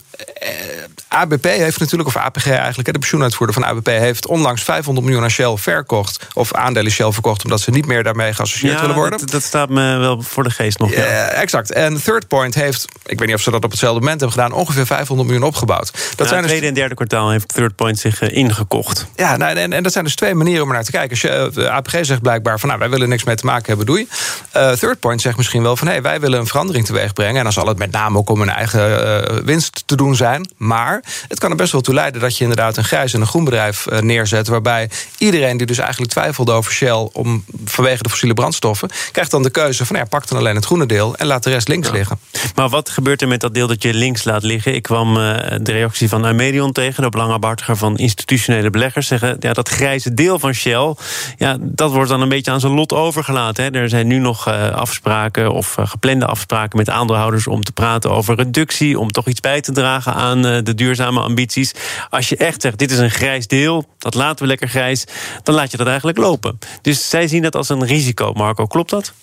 ABP 1.07 1.43
heeft 1.43 1.79
natuurlijk, 1.79 2.09
of 2.09 2.17
APG 2.17 2.47
eigenlijk, 2.47 2.93
de 2.93 2.99
pensioenuitvoerder 2.99 3.55
van 3.55 3.65
ABP 3.65 3.87
heeft 3.87 4.27
onlangs 4.27 4.63
500 4.63 5.05
miljoen 5.05 5.23
aan 5.23 5.31
Shell 5.31 5.57
verkocht. 5.57 6.27
Of 6.33 6.53
aandelen 6.53 6.91
Shell 6.91 7.11
verkocht, 7.11 7.43
omdat 7.43 7.59
ze 7.59 7.71
niet 7.71 7.85
meer 7.85 8.03
daarmee 8.03 8.33
geassocieerd 8.33 8.81
willen 8.81 8.95
worden. 8.95 9.19
Dat, 9.19 9.29
dat, 9.29 9.43
staat 9.43 9.69
me 9.69 9.97
wel 9.97 10.21
voor 10.21 10.43
de 10.43 10.49
geest 10.49 10.79
nog. 10.79 10.91
Ja. 10.91 11.27
exact. 11.27 11.71
En 11.71 12.01
Third 12.03 12.27
Point 12.27 12.55
heeft, 12.55 12.85
ik 13.05 13.19
weet 13.19 13.27
niet 13.27 13.37
of 13.37 13.41
ze 13.41 13.51
dat 13.51 13.63
op 13.63 13.71
hetzelfde 13.71 13.99
moment 13.99 14.19
hebben 14.19 14.41
gedaan, 14.41 14.59
ongeveer 14.59 14.85
500 14.85 15.29
miljoen 15.29 15.47
opgebouwd. 15.47 15.91
Dat 16.15 16.27
zijn 16.27 16.41
dus... 16.41 16.49
tweede 16.49 16.67
en 16.67 16.73
derde 16.73 16.95
kwartaal 17.07 17.29
heeft 17.31 17.47
Third 17.47 17.75
Point 17.75 17.99
zich 17.99 18.21
uh, 18.21 18.35
ingekocht. 18.35 19.07
Ja, 19.15 19.37
nou, 19.37 19.57
en, 19.57 19.73
en, 19.73 19.83
dat 19.83 19.91
zijn 19.91 20.03
dus 20.03 20.15
twee 20.15 20.33
manieren 20.33 20.63
om 20.63 20.69
er 20.69 20.75
naar 20.75 20.83
te 20.83 20.91
kijken. 20.91 21.09
Als 21.09 21.21
je, 21.21 21.51
uh, 21.55 21.65
APG 21.67 21.97
zegt 22.01 22.21
blijkbaar 22.21 22.59
van 22.59 22.69
nou, 22.69 22.79
wij 22.79 22.89
willen 22.89 23.09
niks 23.09 23.23
mee 23.23 23.35
te 23.35 23.45
maken 23.45 23.65
hebben, 23.67 23.85
doei. 23.85 24.07
Uh, 24.55 24.71
Third 24.71 24.99
Point 24.99 25.21
zegt 25.21 25.37
misschien 25.37 25.63
wel 25.63 25.75
van 25.75 25.87
hé, 25.87 25.93
hey, 25.93 26.01
wij 26.01 26.19
willen 26.19 26.39
een 26.39 26.47
verandering 26.47 26.85
teweeg 26.85 27.13
brengen. 27.13 27.37
En 27.37 27.43
dan 27.43 27.53
zal 27.53 27.67
het 27.67 27.77
met 27.77 27.91
name 27.91 28.17
ook 28.17 28.29
om 28.29 28.39
hun 28.39 28.49
eigen 28.49 29.45
winst 29.45 29.83
te 29.85 29.95
doen 29.95 30.15
zijn. 30.15 30.49
Maar 30.57 31.03
het 31.27 31.39
kan 31.39 31.49
er 31.49 31.55
best 31.55 31.71
wel 31.71 31.81
toe 31.81 31.93
leiden 31.93 32.21
dat 32.21 32.37
je 32.37 32.41
inderdaad 32.41 32.77
een 32.77 32.83
grijs 32.83 33.13
en 33.13 33.21
een 33.21 33.27
groen 33.27 33.43
bedrijf 33.43 33.85
neerzet. 34.01 34.47
Waarbij 34.47 34.89
iedereen 35.17 35.57
die 35.57 35.67
dus 35.67 35.77
eigenlijk 35.77 36.11
twijfelde 36.11 36.51
over 36.51 36.71
Shell 36.71 37.09
om, 37.13 37.45
vanwege 37.65 38.03
de 38.03 38.09
fossiele 38.09 38.33
brandstoffen, 38.33 38.89
krijgt 39.11 39.31
dan 39.31 39.43
de 39.43 39.49
keuze 39.49 39.85
van 39.85 39.95
ja, 39.95 40.03
pak 40.03 40.27
dan 40.27 40.37
alleen 40.37 40.55
het 40.55 40.65
groene 40.65 40.85
deel 40.85 41.15
en 41.15 41.27
laat 41.27 41.43
de 41.43 41.49
rest 41.49 41.67
links 41.67 41.91
liggen. 41.91 42.19
Maar 42.55 42.69
wat 42.69 42.89
gebeurt 42.89 43.21
er 43.21 43.27
met 43.27 43.41
dat 43.41 43.53
deel 43.53 43.67
dat 43.67 43.83
je 43.83 43.93
links 43.93 44.23
laat 44.23 44.43
liggen? 44.43 44.75
Ik 44.75 44.83
kwam 44.83 45.13
de 45.13 45.71
reactie 45.71 46.09
van 46.09 46.25
Amedion 46.25 46.71
tegen, 46.71 46.96
de 47.03 47.09
belangenbehartiger 47.09 47.77
van 47.77 47.97
institutionele 47.97 48.69
beleggers. 48.69 49.07
Zeggen 49.07 49.35
ja, 49.39 49.53
dat 49.53 49.69
grijze 49.69 50.13
deel 50.13 50.39
van 50.39 50.53
Shell, 50.53 50.95
ja, 51.37 51.57
dat 51.59 51.91
wordt 51.91 52.09
dan 52.09 52.21
een 52.21 52.29
beetje 52.29 52.51
aan 52.51 52.59
zijn 52.59 52.73
lot 52.73 52.93
overgelaten. 52.93 53.63
Hè. 53.63 53.71
Er 53.71 53.89
zijn 53.89 54.07
nu 54.07 54.17
nog 54.17 54.47
uh, 54.47 54.69
afspraken 54.69 55.51
of 55.51 55.77
uh, 55.77 55.87
geplande 55.87 56.25
afspraken 56.25 56.77
met 56.77 56.89
aandeelhouders 56.89 57.47
om 57.47 57.63
te 57.63 57.71
praten 57.71 58.11
over 58.11 58.35
reductie, 58.35 58.99
om 58.99 59.11
toch 59.11 59.27
iets 59.27 59.39
bij 59.39 59.61
te 59.61 59.71
dragen 59.71 60.13
aan 60.13 60.45
uh, 60.45 60.57
de 60.63 60.75
duurzame 60.75 61.19
ambities. 61.19 61.73
Als 62.09 62.29
je 62.29 62.37
echt 62.37 62.61
zegt, 62.61 62.77
dit 62.77 62.91
is 62.91 62.97
een 62.97 63.11
grijs 63.11 63.47
deel, 63.47 63.85
dat 63.97 64.13
laten 64.13 64.41
we 64.41 64.47
lekker 64.47 64.67
grijs, 64.67 65.05
dan 65.43 65.55
laat 65.55 65.71
je 65.71 65.77
dat 65.77 65.87
eigenlijk 65.87 66.17
lopen. 66.17 66.59
Dus 66.81 67.09
zij 67.09 67.27
zien 67.27 67.41
dat 67.41 67.55
als 67.55 67.69
een 67.69 67.85
risico, 67.85 68.33
Marco. 68.33 68.65
Klopt 68.65 68.89
dat? 68.89 69.13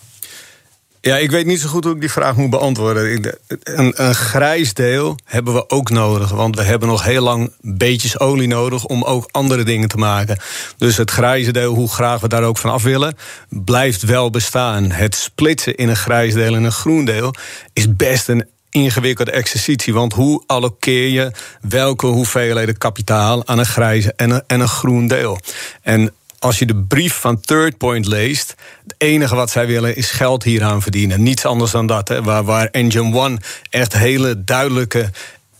Ja, 1.04 1.16
ik 1.16 1.30
weet 1.30 1.46
niet 1.46 1.60
zo 1.60 1.68
goed 1.68 1.84
hoe 1.84 1.94
ik 1.94 2.00
die 2.00 2.10
vraag 2.10 2.36
moet 2.36 2.50
beantwoorden. 2.50 3.34
Een, 3.62 3.92
een, 4.04 4.14
grijs 4.14 4.74
deel 4.74 5.16
hebben 5.24 5.54
we 5.54 5.70
ook 5.70 5.90
nodig. 5.90 6.30
Want 6.30 6.56
we 6.56 6.62
hebben 6.62 6.88
nog 6.88 7.04
heel 7.04 7.22
lang 7.22 7.52
beetjes 7.60 8.18
olie 8.18 8.48
nodig 8.48 8.84
om 8.84 9.02
ook 9.02 9.28
andere 9.30 9.62
dingen 9.64 9.88
te 9.88 9.96
maken. 9.96 10.38
Dus 10.76 10.96
het 10.96 11.10
grijze 11.10 11.52
deel, 11.52 11.74
hoe 11.74 11.88
graag 11.88 12.20
we 12.20 12.28
daar 12.28 12.42
ook 12.42 12.58
van 12.58 12.70
af 12.70 12.82
willen, 12.82 13.16
blijft 13.48 14.02
wel 14.02 14.30
bestaan. 14.30 14.90
Het 14.90 15.14
splitsen 15.14 15.74
in 15.74 15.88
een 15.88 15.96
grijs 15.96 16.34
deel 16.34 16.54
en 16.54 16.64
een 16.64 16.72
groen 16.72 17.04
deel 17.04 17.34
is 17.72 17.96
best 17.96 18.28
een 18.28 18.46
ingewikkelde 18.70 19.30
exercitie. 19.30 19.94
Want 19.94 20.12
hoe 20.12 20.42
allokeer 20.46 21.08
je 21.08 21.30
welke 21.60 22.06
hoeveelheden 22.06 22.78
kapitaal 22.78 23.46
aan 23.46 23.58
een 23.58 23.66
grijze 23.66 24.12
en 24.16 24.30
een, 24.30 24.42
en 24.46 24.60
een 24.60 24.68
groen 24.68 25.06
deel? 25.06 25.38
En 25.82 26.12
als 26.44 26.58
je 26.58 26.66
de 26.66 26.76
brief 26.76 27.14
van 27.14 27.40
Third 27.40 27.76
Point 27.76 28.06
leest, 28.06 28.54
het 28.82 28.94
enige 28.98 29.34
wat 29.34 29.50
zij 29.50 29.66
willen 29.66 29.96
is 29.96 30.10
geld 30.10 30.42
hieraan 30.42 30.82
verdienen. 30.82 31.22
Niets 31.22 31.44
anders 31.44 31.70
dan 31.70 31.86
dat. 31.86 32.08
Hè. 32.08 32.22
Waar, 32.22 32.44
waar 32.44 32.68
Engine 32.70 33.16
One 33.16 33.38
echt 33.70 33.92
hele 33.92 34.44
duidelijke 34.44 35.10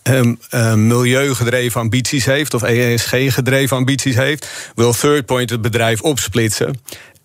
um, 0.02 0.38
um, 0.50 0.86
milieugedreven 0.86 1.80
ambities 1.80 2.24
heeft, 2.24 2.54
of 2.54 2.62
ESG-gedreven 2.62 3.76
ambities 3.76 4.16
heeft, 4.16 4.48
wil 4.74 4.92
Third 4.92 5.26
Point 5.26 5.50
het 5.50 5.62
bedrijf 5.62 6.00
opsplitsen. 6.00 6.80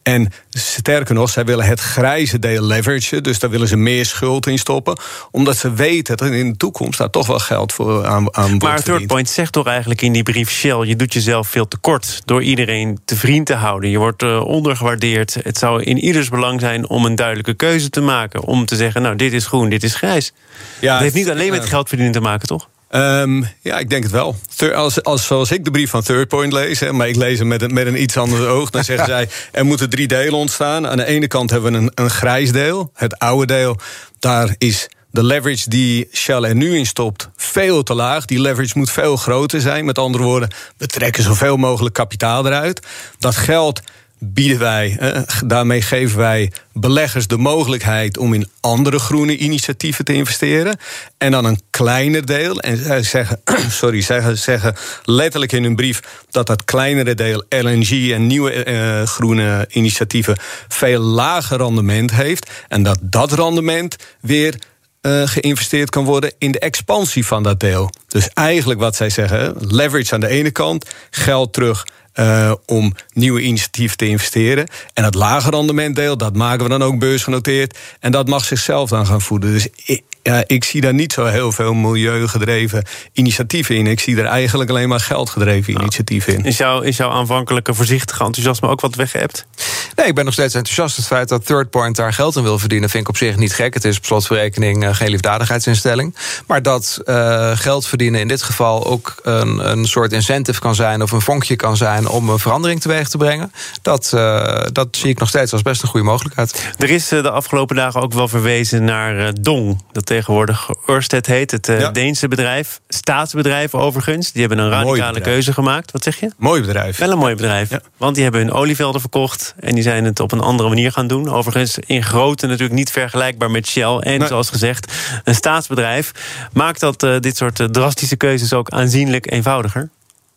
En 0.10 0.32
sterker 0.50 1.16
nog, 1.16 1.30
zij 1.30 1.46
willen 1.46 1.66
het 1.66 1.80
grijze 1.80 2.40
deel 2.40 2.64
leveragen. 2.64 3.24
Dus 3.24 3.40
daar 3.40 3.50
willen 3.50 3.68
ze 3.68 3.78
meer 3.78 4.06
schuld 4.06 4.48
in 4.48 4.58
stoppen. 4.58 5.00
Omdat 5.32 5.58
ze 5.58 5.74
weten 5.74 6.18
dat 6.18 6.28
er 6.28 6.36
in 6.36 6.52
de 6.52 6.58
toekomst 6.58 6.98
daar 6.98 7.10
toch 7.10 7.28
wel 7.28 7.40
geld 7.40 7.74
voor 7.74 8.06
aan, 8.06 8.36
aan 8.36 8.50
wordt 8.50 8.64
Maar 8.64 8.84
Third 8.84 9.08
Point 9.08 9.30
zegt 9.30 9.52
toch 9.52 9.68
eigenlijk 9.68 10.02
in 10.02 10.12
die 10.12 10.24
brief... 10.24 10.50
Shell, 10.50 10.86
je 10.86 10.96
doet 10.96 11.14
jezelf 11.14 11.48
veel 11.48 11.68
tekort 11.68 12.22
door 12.26 12.44
iedereen 12.44 13.00
te 13.06 13.16
vriend 13.16 13.46
te 13.46 13.54
houden. 13.54 13.90
Je 13.90 13.98
wordt 13.98 14.24
uh, 14.24 14.46
ondergewaardeerd. 14.46 15.38
Het 15.44 15.58
zou 15.58 15.84
in 15.84 15.98
ieders 15.98 16.30
belang 16.30 16.60
zijn 16.60 16.90
om 16.90 17.06
een 17.06 17.16
duidelijke 17.16 17.54
keuze 17.54 17.90
te 17.90 18.02
maken. 18.02 18.44
Om 18.44 18.66
te 18.66 18.76
zeggen, 18.76 19.02
nou, 19.02 19.16
dit 19.16 19.34
is 19.34 19.46
groen, 19.46 19.70
dit 19.70 19.84
is 19.84 19.96
grijs. 19.96 20.34
Ja, 20.80 20.94
het 20.94 21.02
heeft 21.02 21.16
niet 21.16 21.30
alleen 21.30 21.52
met 21.52 21.66
geld 21.66 21.88
verdienen 21.88 22.14
te 22.14 22.22
maken, 22.22 22.48
toch? 22.48 22.70
Um, 22.92 23.48
ja, 23.62 23.80
ik 23.80 23.90
denk 23.90 24.04
het 24.04 24.12
wel. 24.12 24.36
Als, 24.74 25.04
als, 25.04 25.26
zoals 25.26 25.52
ik 25.52 25.66
de 25.66 25.72
brief 25.72 25.90
van 25.90 26.02
Third 26.02 26.28
Point 26.28 26.54
lees, 26.54 26.80
hè, 26.80 26.94
maar 26.94 27.08
ik 27.08 27.16
lees 27.16 27.40
hem 27.40 27.48
met 27.48 27.62
een, 27.62 27.74
met 27.74 27.88
een 27.88 28.02
iets 28.02 28.18
ander 28.18 28.48
oog, 28.48 28.70
dan 28.70 28.84
zeggen 28.92 29.06
zij: 29.06 29.30
er 29.52 29.66
moeten 29.66 29.90
drie 29.90 30.08
delen 30.08 30.34
ontstaan. 30.34 30.88
Aan 30.88 30.98
de 30.98 31.06
ene 31.06 31.28
kant 31.28 31.50
hebben 31.50 31.72
we 31.72 31.78
een, 31.78 31.92
een 31.96 32.10
grijs 32.10 32.52
deel, 32.52 32.92
het 32.94 33.20
oude 33.20 33.46
deel. 33.46 33.78
Daar 34.20 34.56
is 34.58 34.88
de 35.12 35.24
leverage 35.24 35.70
die 35.70 36.08
Shell 36.12 36.44
er 36.44 36.56
nu 36.56 36.78
in 36.78 36.86
stopt 36.86 37.30
veel 37.36 37.84
te 37.84 37.94
laag. 37.94 38.26
Die 38.26 38.42
leverage 38.42 38.78
moet 38.78 38.92
veel 38.92 39.16
groter 39.16 39.62
zijn. 39.62 39.86
Met 39.86 39.98
andere 39.98 40.24
woorden, 40.24 40.50
we 40.78 40.88
trekken 40.88 41.24
zoveel 41.24 41.58
mogelijk 41.58 41.96
kapitaal 41.96 42.46
eruit. 42.46 42.86
Dat 43.20 43.36
geld 43.36 43.82
bieden 44.20 44.60
wij, 44.60 45.00
daarmee 45.46 45.82
geven 45.82 46.18
wij 46.18 46.52
beleggers 46.74 47.28
de 47.28 47.38
mogelijkheid 47.38 48.18
om 48.18 48.34
in 48.34 48.48
andere 48.60 49.00
groene 49.00 49.38
initiatieven 49.38 50.06
te 50.06 50.14
investeren. 50.14 50.78
En 51.18 51.32
dan 51.32 51.46
een 51.46 51.62
kleiner 51.70 52.26
deel. 52.26 52.60
En 52.60 52.78
zij 52.78 53.04
zeggen, 53.04 53.42
sorry, 53.70 54.02
zeggen, 54.02 54.38
zeggen 54.38 54.76
letterlijk 55.04 55.52
in 55.52 55.64
hun 55.64 55.76
brief 55.76 56.02
dat 56.32 56.48
dat 56.48 56.64
kleinere 56.64 57.16
deel 57.16 57.44
LNG 57.50 58.12
en 58.12 58.28
nieuwe 58.28 58.52
eh, 58.52 59.04
groene 59.04 59.68
initiatieven 59.70 60.38
veel 60.68 61.02
lager 61.02 61.58
rendement 61.58 62.12
heeft. 62.12 62.52
En 62.68 62.84
dat 62.84 63.00
dat 63.02 63.32
rendement 63.32 63.96
weer 64.22 64.56
uh, 65.02 65.28
geïnvesteerd 65.28 65.90
kan 65.90 66.06
worden 66.06 66.34
in 66.38 66.52
de 66.52 66.60
expansie 66.60 67.26
van 67.26 67.44
dat 67.44 67.60
deel. 67.60 67.90
Dus 68.08 68.30
eigenlijk 68.30 68.80
wat 68.80 68.96
zij 68.96 69.10
zeggen, 69.10 69.56
leverage 69.58 70.14
aan 70.14 70.20
de 70.20 70.28
ene 70.28 70.52
kant, 70.52 70.90
geld 71.10 71.54
terug 71.54 71.86
uh, 72.16 72.54
om 72.66 72.94
nieuwe 73.14 73.42
initiatieven 73.42 73.98
te 73.98 74.08
investeren. 74.08 74.68
En 74.94 75.04
het 75.04 75.16
lage 75.16 75.50
rendementdeel, 75.50 76.18
dat 76.18 76.36
maken 76.36 76.64
we 76.64 76.70
dan 76.70 76.84
ook 76.84 77.00
beursgenoteerd. 77.00 77.78
En 78.00 78.12
dat 78.12 78.28
mag 78.28 78.46
zichzelf 78.46 78.90
dan 78.90 79.06
gaan 79.06 79.22
voeden. 79.22 79.52
Dus 79.52 79.68
ik, 79.86 80.04
ja, 80.24 80.44
ik 80.48 80.64
zie 80.64 80.82
daar 80.82 80.94
niet 80.94 81.14
zo 81.14 81.26
heel 81.26 81.52
veel 81.52 81.74
milieugedreven 81.74 82.84
initiatieven 83.14 83.76
in. 83.76 83.88
Ik 83.88 84.00
zie 84.00 84.18
er 84.18 84.26
eigenlijk 84.26 84.70
alleen 84.70 84.90
maar 84.90 85.00
geldgedreven 85.00 85.74
nou, 85.74 85.84
initiatieven 85.84 86.34
in. 86.34 86.46
Is, 86.46 86.58
jouw 86.58 86.82
is 86.82 86.98
jouw 86.98 87.10
aanvankelijke 87.10 87.74
voorzichtige 87.74 88.24
enthousiasme 88.24 88.68
ook 88.68 88.82
wat 88.82 88.96
weggeëpt? 88.96 89.48
Nee, 89.96 90.08
ik 90.08 90.16
ben 90.16 90.26
nog 90.26 90.34
steeds 90.34 90.54
enthousiast. 90.54 90.96
Het 90.96 91.06
feit 91.06 91.30
dat 91.30 91.46
Third 91.46 91.70
Point 91.70 91.96
daar 91.96 92.14
geld 92.14 92.36
in 92.36 92.44
wil 92.44 92.60
verdienen... 92.60 92.90
vind 92.90 93.04
ik 93.04 93.10
op 93.10 93.18
zich 93.18 93.36
niet 93.36 93.54
gek. 93.54 93.74
Het 93.74 93.86
is 93.86 93.98
op 93.98 94.06
slotverrekening 94.06 94.84
uh, 94.84 94.96
geen 94.96 95.10
liefdadigheidsinstelling. 95.10 96.16
Maar 96.48 96.62
dat 96.62 97.02
uh, 97.06 97.52
geld 97.54 97.88
verdienen 97.88 98.20
in 98.20 98.28
dit 98.28 98.44
geval 98.44 98.86
ook 98.86 99.16
een, 99.24 99.72
een 99.72 99.86
soort 99.86 100.12
incentive 100.12 100.60
kan 100.60 100.76
zijn... 100.76 101.02
of 101.02 101.12
een 101.12 101.22
vonkje 101.22 101.56
kan 101.56 101.78
zijn 101.78 102.08
om 102.08 102.30
een 102.30 102.40
verandering 102.40 102.82
teweeg 102.82 103.10
te 103.10 103.18
brengen... 103.18 103.52
dat, 103.82 104.12
uh, 104.16 104.62
dat 104.72 104.88
zie 104.92 105.10
ik 105.10 105.20
nog 105.20 105.30
steeds 105.30 105.52
als 105.52 105.62
best 105.62 105.82
een 105.82 105.90
goede 105.90 106.06
mogelijkheid. 106.06 106.74
Er 106.78 106.90
is 106.90 107.08
de 107.08 107.32
afgelopen 107.32 107.76
dagen 107.76 108.02
ook 108.02 108.14
wel 108.14 108.28
verwezen 108.28 108.84
naar 108.84 109.34
Dong... 109.42 109.82
dat 109.92 110.09
tegenwoordig 110.10 110.70
Ørsted 110.90 111.26
heet, 111.26 111.52
het 111.52 111.68
ja. 111.68 111.92
Deense 111.92 112.28
bedrijf. 112.28 112.80
Staatsbedrijf 112.88 113.76
overigens. 113.76 114.32
Die 114.32 114.42
hebben 114.42 114.60
een 114.60 114.70
radicale 114.70 115.22
keuze 115.22 115.54
gemaakt. 115.54 115.92
Wat 115.92 116.04
zeg 116.04 116.20
je? 116.20 116.32
Mooi 116.38 116.62
bedrijf. 116.62 116.98
Wel 116.98 117.12
een 117.12 117.18
mooi 117.18 117.36
bedrijf. 117.36 117.70
Ja. 117.70 117.82
Want 117.98 118.14
die 118.16 118.24
hebben 118.24 118.42
hun 118.42 118.52
olievelden 118.52 119.02
verkocht... 119.02 119.56
en 119.60 119.74
die 119.74 119.84
zijn 119.84 120.06
het 120.06 120.20
op 120.20 120.32
een 120.32 120.40
andere 120.40 120.70
manier 120.70 120.92
gaan 120.92 121.08
doen. 121.08 121.30
Overigens 121.30 121.78
in 121.86 122.04
grootte 122.04 122.48
natuurlijk 122.48 122.80
niet 122.80 122.92
vergelijkbaar 122.92 123.52
met 123.52 123.68
Shell. 123.68 123.98
En 123.98 124.28
zoals 124.28 124.50
gezegd, 124.50 124.94
een 125.24 125.36
staatsbedrijf. 125.36 126.12
Maakt 126.54 126.80
dat 126.80 127.04
uh, 127.04 127.20
dit 127.20 127.38
soort 127.38 127.74
drastische 127.74 128.16
keuzes 128.16 128.54
ook 128.54 128.70
aanzienlijk 128.70 129.32
eenvoudiger? 129.32 129.90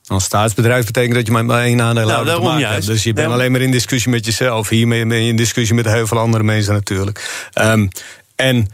Als 0.06 0.24
staatsbedrijf 0.24 0.86
betekent 0.86 1.14
dat 1.14 1.26
je 1.26 1.32
maar 1.32 1.62
één 1.62 1.80
aandeel 1.80 2.06
nou, 2.06 2.26
te 2.26 2.40
maken 2.40 2.60
juist. 2.60 2.86
Dus 2.86 3.02
je 3.02 3.12
bent 3.12 3.32
alleen 3.32 3.52
maar 3.52 3.60
in 3.60 3.70
discussie 3.70 4.10
met 4.10 4.24
jezelf. 4.24 4.68
Hier 4.68 4.88
ben 4.88 5.22
je 5.22 5.28
in 5.28 5.36
discussie 5.36 5.74
met 5.74 5.86
heel 5.86 6.06
veel 6.06 6.18
andere 6.18 6.44
mensen 6.44 6.72
natuurlijk. 6.72 7.50
Um, 7.54 7.88
en 8.36 8.68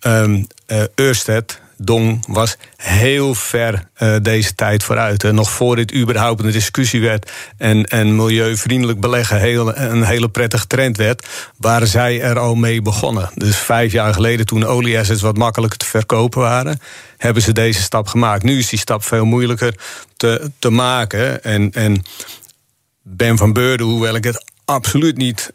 um, 0.00 0.46
Dong 1.76 2.24
was 2.26 2.56
heel 2.76 3.34
ver 3.34 3.88
uh, 3.98 4.16
deze 4.22 4.54
tijd 4.54 4.84
vooruit. 4.84 5.22
Hè. 5.22 5.32
Nog 5.32 5.50
voor 5.50 5.76
dit 5.76 5.94
überhaupt 5.94 6.44
een 6.44 6.50
discussie 6.50 7.00
werd 7.00 7.30
en, 7.56 7.84
en 7.84 8.16
milieuvriendelijk 8.16 9.00
beleggen 9.00 9.38
heel, 9.38 9.76
een 9.76 10.04
hele 10.04 10.28
prettige 10.28 10.66
trend 10.66 10.96
werd, 10.96 11.28
waren 11.56 11.86
zij 11.86 12.20
er 12.20 12.38
al 12.38 12.54
mee 12.54 12.82
begonnen. 12.82 13.30
Dus 13.34 13.56
vijf 13.56 13.92
jaar 13.92 14.14
geleden, 14.14 14.46
toen 14.46 14.64
olieassets 14.64 15.22
wat 15.22 15.36
makkelijker 15.36 15.78
te 15.78 15.86
verkopen 15.86 16.40
waren, 16.40 16.80
hebben 17.16 17.42
ze 17.42 17.52
deze 17.52 17.82
stap 17.82 18.06
gemaakt. 18.06 18.42
Nu 18.42 18.58
is 18.58 18.68
die 18.68 18.78
stap 18.78 19.04
veel 19.04 19.24
moeilijker 19.24 19.74
te, 20.16 20.50
te 20.58 20.70
maken. 20.70 21.44
En, 21.44 21.70
en 21.72 22.02
Ben 23.02 23.36
van 23.36 23.52
Beurden, 23.52 23.86
hoewel 23.86 24.14
ik 24.14 24.24
het 24.24 24.44
absoluut 24.64 25.16
niet 25.16 25.52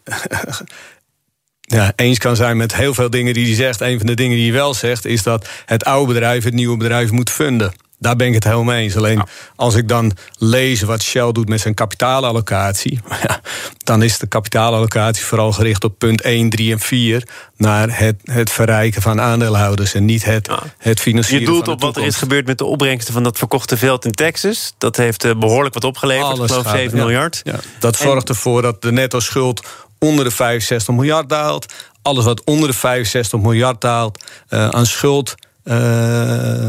ja, 1.69 1.93
eens 1.95 2.17
kan 2.17 2.35
zijn 2.35 2.57
met 2.57 2.75
heel 2.75 2.93
veel 2.93 3.09
dingen 3.09 3.33
die 3.33 3.45
hij 3.45 3.55
zegt. 3.55 3.81
Een 3.81 3.97
van 3.97 4.07
de 4.07 4.13
dingen 4.13 4.35
die 4.35 4.51
hij 4.51 4.59
wel 4.59 4.73
zegt 4.73 5.05
is 5.05 5.23
dat 5.23 5.49
het 5.65 5.85
oude 5.85 6.13
bedrijf 6.13 6.43
het 6.43 6.53
nieuwe 6.53 6.77
bedrijf 6.77 7.11
moet 7.11 7.29
funden. 7.29 7.73
Daar 8.01 8.15
ben 8.15 8.27
ik 8.27 8.33
het 8.33 8.43
helemaal 8.43 8.63
mee 8.63 8.83
eens. 8.83 8.95
Alleen 8.95 9.21
als 9.55 9.75
ik 9.75 9.87
dan 9.87 10.11
lees 10.37 10.81
wat 10.81 11.01
Shell 11.01 11.31
doet 11.31 11.49
met 11.49 11.59
zijn 11.59 11.73
kapitaalallocatie, 11.73 12.99
dan 13.83 14.03
is 14.03 14.17
de 14.17 14.27
kapitaalallocatie 14.27 15.25
vooral 15.25 15.51
gericht 15.51 15.83
op 15.83 15.97
punt 15.97 16.21
1, 16.21 16.49
3 16.49 16.71
en 16.71 16.79
4 16.79 17.27
naar 17.57 17.97
het, 17.97 18.15
het 18.23 18.51
verrijken 18.51 19.01
van 19.01 19.21
aandeelhouders 19.21 19.93
en 19.93 20.05
niet 20.05 20.25
het, 20.25 20.49
het 20.77 20.99
financieren. 20.99 21.45
Je 21.45 21.51
doelt 21.51 21.67
op 21.67 21.81
wat 21.81 21.97
er 21.97 22.05
is 22.05 22.15
gebeurd 22.15 22.45
met 22.45 22.57
de 22.57 22.65
opbrengsten 22.65 23.13
van 23.13 23.23
dat 23.23 23.37
verkochte 23.37 23.77
veld 23.77 24.05
in 24.05 24.11
Texas. 24.11 24.73
Dat 24.77 24.97
heeft 24.97 25.23
eh, 25.23 25.35
behoorlijk 25.35 25.73
wat 25.73 25.83
opgeleverd, 25.83 26.25
Alles 26.25 26.51
ik 26.51 26.57
geloof 26.57 26.69
7 26.69 26.97
miljard. 26.97 27.41
Ja, 27.43 27.55
dat 27.79 27.95
zorgt 27.95 28.29
ervoor 28.29 28.61
dat 28.61 28.81
de 28.81 28.91
netto 28.91 29.19
schuld 29.19 29.61
onder 29.99 30.23
de 30.23 30.31
65 30.31 30.95
miljard 30.95 31.29
daalt. 31.29 31.73
Alles 32.01 32.25
wat 32.25 32.43
onder 32.43 32.67
de 32.67 32.73
65 32.73 33.39
miljard 33.39 33.81
daalt 33.81 34.23
uh, 34.49 34.69
aan 34.69 34.85
schuld. 34.85 35.35
Uh, 35.63 36.67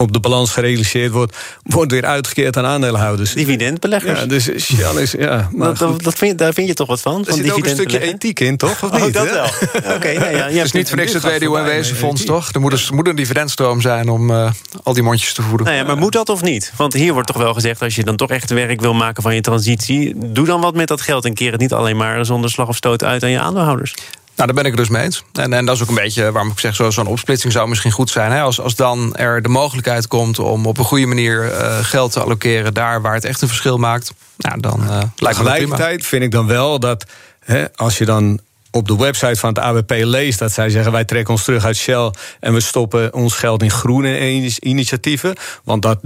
op 0.00 0.12
de 0.12 0.20
balans 0.20 0.50
gerealiseerd 0.50 1.12
wordt, 1.12 1.36
wordt 1.62 1.92
weer 1.92 2.04
uitgekeerd 2.04 2.56
aan 2.56 2.64
aandeelhouders. 2.64 3.32
Dividendbeleggers. 3.32 4.20
Ja, 4.20 4.26
dus 4.26 4.44
Shell 4.58 5.02
is, 5.02 5.12
ja. 5.12 5.48
Maar 5.52 5.78
dat, 5.78 6.02
dat 6.02 6.14
vind, 6.14 6.38
daar 6.38 6.52
vind 6.52 6.68
je 6.68 6.74
toch 6.74 6.86
wat 6.86 7.00
van? 7.00 7.26
Er 7.26 7.32
zit 7.32 7.50
ook 7.50 7.64
een 7.64 7.70
stukje 7.70 8.00
ethiek 8.00 8.40
in, 8.40 8.56
toch? 8.56 8.82
Of 8.82 8.92
oh, 8.92 9.04
niet, 9.04 9.14
dat 9.14 9.30
wel. 9.30 9.44
Oké, 9.76 9.94
okay, 9.94 10.14
ja, 10.14 10.28
ja, 10.28 10.44
Het 10.44 10.64
is 10.64 10.72
niet 10.72 10.88
voor 10.88 10.96
niks 10.96 11.12
het 11.12 11.22
WDO-wezenfonds, 11.22 12.24
toch? 12.24 12.52
Er 12.52 12.60
moet, 12.60 12.90
moet 12.90 13.08
een 13.08 13.16
dividendstroom 13.16 13.80
zijn 13.80 14.08
om 14.08 14.30
uh, 14.30 14.50
al 14.82 14.92
die 14.92 15.02
mondjes 15.02 15.32
te 15.32 15.42
voeden. 15.42 15.66
Nou 15.66 15.78
ja, 15.78 15.84
maar 15.84 15.98
moet 15.98 16.12
dat 16.12 16.28
of 16.28 16.42
niet? 16.42 16.72
Want 16.76 16.92
hier 16.92 17.12
wordt 17.12 17.28
toch 17.28 17.36
wel 17.36 17.54
gezegd... 17.54 17.82
als 17.82 17.94
je 17.94 18.04
dan 18.04 18.16
toch 18.16 18.30
echt 18.30 18.50
werk 18.50 18.80
wil 18.80 18.94
maken 18.94 19.22
van 19.22 19.34
je 19.34 19.40
transitie... 19.40 20.14
doe 20.16 20.46
dan 20.46 20.60
wat 20.60 20.74
met 20.74 20.88
dat 20.88 21.00
geld 21.00 21.24
en 21.24 21.34
keer 21.34 21.52
het 21.52 21.60
niet 21.60 21.72
alleen 21.72 21.96
maar... 21.96 22.24
zonder 22.24 22.50
slag 22.50 22.68
of 22.68 22.76
stoot 22.76 23.04
uit 23.04 23.22
aan 23.22 23.30
je 23.30 23.40
aandeelhouders. 23.40 23.94
Nou, 24.38 24.50
daar 24.52 24.62
ben 24.62 24.72
ik 24.72 24.78
het 24.78 24.88
dus 24.88 24.96
mee 24.96 25.04
eens. 25.04 25.24
En, 25.32 25.52
en 25.52 25.64
dat 25.64 25.74
is 25.76 25.82
ook 25.82 25.88
een 25.88 25.94
beetje 25.94 26.32
waarom 26.32 26.50
ik 26.50 26.58
zeg, 26.58 26.92
zo'n 26.92 27.06
opsplitsing 27.06 27.52
zou 27.52 27.68
misschien 27.68 27.92
goed 27.92 28.10
zijn. 28.10 28.32
Hè? 28.32 28.40
Als, 28.40 28.60
als 28.60 28.74
dan 28.74 29.16
er 29.16 29.42
de 29.42 29.48
mogelijkheid 29.48 30.06
komt 30.06 30.38
om 30.38 30.66
op 30.66 30.78
een 30.78 30.84
goede 30.84 31.06
manier 31.06 31.44
uh, 31.44 31.78
geld 31.78 32.12
te 32.12 32.20
allokeren 32.20 32.74
daar 32.74 33.02
waar 33.02 33.14
het 33.14 33.24
echt 33.24 33.42
een 33.42 33.48
verschil 33.48 33.76
maakt, 33.76 34.12
nou, 34.36 34.60
dan 34.60 34.80
uh, 34.82 34.88
lijkt 35.16 35.38
Tegelijkertijd 35.38 36.06
vind 36.06 36.22
ik 36.22 36.30
dan 36.30 36.46
wel 36.46 36.78
dat 36.78 37.04
hè, 37.44 37.64
als 37.76 37.98
je 37.98 38.04
dan 38.04 38.40
op 38.70 38.88
de 38.88 38.96
website 38.96 39.36
van 39.36 39.48
het 39.48 39.58
ABP 39.58 39.90
leest 39.90 40.38
dat 40.38 40.52
zij 40.52 40.70
zeggen: 40.70 40.92
wij 40.92 41.04
trekken 41.04 41.34
ons 41.34 41.44
terug 41.44 41.64
uit 41.64 41.76
Shell 41.76 42.10
en 42.40 42.52
we 42.52 42.60
stoppen 42.60 43.14
ons 43.14 43.34
geld 43.34 43.62
in 43.62 43.70
groene 43.70 44.42
initiatieven. 44.60 45.36
Want 45.64 45.82
dat, 45.82 45.98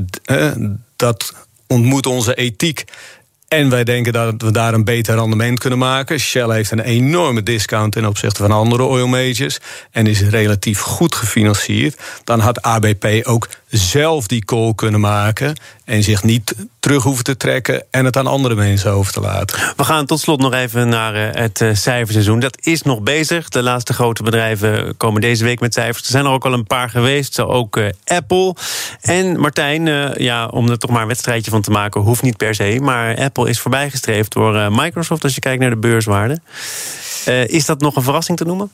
dat 0.97 1.35
ontmoet 1.67 2.07
onze 2.07 2.35
ethiek. 2.35 2.85
En 3.53 3.69
wij 3.69 3.85
denken 3.85 4.13
dat 4.13 4.43
we 4.43 4.51
daar 4.51 4.75
een 4.75 4.85
beter 4.85 5.15
rendement 5.15 5.59
kunnen 5.59 5.79
maken. 5.79 6.21
Shell 6.21 6.49
heeft 6.49 6.71
een 6.71 6.81
enorme 6.81 7.43
discount 7.43 7.93
ten 7.93 8.05
opzichte 8.05 8.43
van 8.43 8.51
andere 8.51 8.83
oil 8.83 9.07
majors. 9.07 9.59
En 9.91 10.07
is 10.07 10.21
relatief 10.21 10.81
goed 10.81 11.15
gefinancierd. 11.15 12.01
Dan 12.25 12.41
had 12.41 12.63
ABP 12.63 13.07
ook 13.23 13.49
zelf 13.73 14.27
die 14.27 14.45
call 14.45 14.73
kunnen 14.75 15.01
maken. 15.01 15.55
En 15.85 16.03
zich 16.03 16.23
niet 16.23 16.55
terug 16.81 17.03
hoeven 17.03 17.25
te 17.25 17.37
trekken 17.37 17.85
en 17.91 18.05
het 18.05 18.17
aan 18.17 18.27
andere 18.27 18.55
mensen 18.55 18.91
over 18.91 19.13
te 19.13 19.21
laten. 19.21 19.59
We 19.77 19.85
gaan 19.85 20.07
tot 20.07 20.21
slot 20.21 20.41
nog 20.41 20.53
even 20.53 20.89
naar 20.89 21.15
eh, 21.15 21.43
het 21.43 21.61
eh, 21.61 21.75
cijferseizoen. 21.75 22.41
Dat 22.41 22.67
is 22.67 22.83
nog 22.83 23.01
bezig. 23.01 23.49
De 23.49 23.63
laatste 23.63 23.93
grote 23.93 24.23
bedrijven 24.23 24.97
komen 24.97 25.21
deze 25.21 25.45
week 25.45 25.61
met 25.61 25.75
cijfers. 25.75 26.05
Er 26.05 26.11
zijn 26.11 26.25
er 26.25 26.31
ook 26.31 26.45
al 26.45 26.53
een 26.53 26.67
paar 26.67 26.91
geweest, 26.91 27.35
zo 27.35 27.47
ook 27.47 27.77
uh, 27.77 27.89
Apple. 28.05 28.55
En 29.01 29.41
Martijn, 29.41 30.15
ja, 30.23 30.47
om 30.47 30.71
er 30.71 30.79
toch 30.79 30.91
maar 30.91 31.03
een 31.03 31.09
wedstrijdje 31.09 31.51
van 31.51 31.63
te 31.63 31.71
maken, 31.71 32.01
hoeft 32.01 32.23
niet 32.23 32.37
per 32.37 32.55
se. 32.55 32.79
Maar 32.81 33.17
Apple 33.17 33.49
is 33.49 33.61
voorbijgestreefd 33.61 34.33
door 34.33 34.73
Microsoft 34.73 35.25
als 35.25 35.35
je 35.35 35.41
kijkt 35.41 35.61
naar 35.61 35.71
de 35.71 35.77
beurswaarde. 35.77 36.41
is 37.47 37.67
dat 37.67 37.81
nog 37.81 37.97
een 37.97 38.03
verrassing 38.03 38.39
te 38.39 38.45
noemen? 38.45 38.71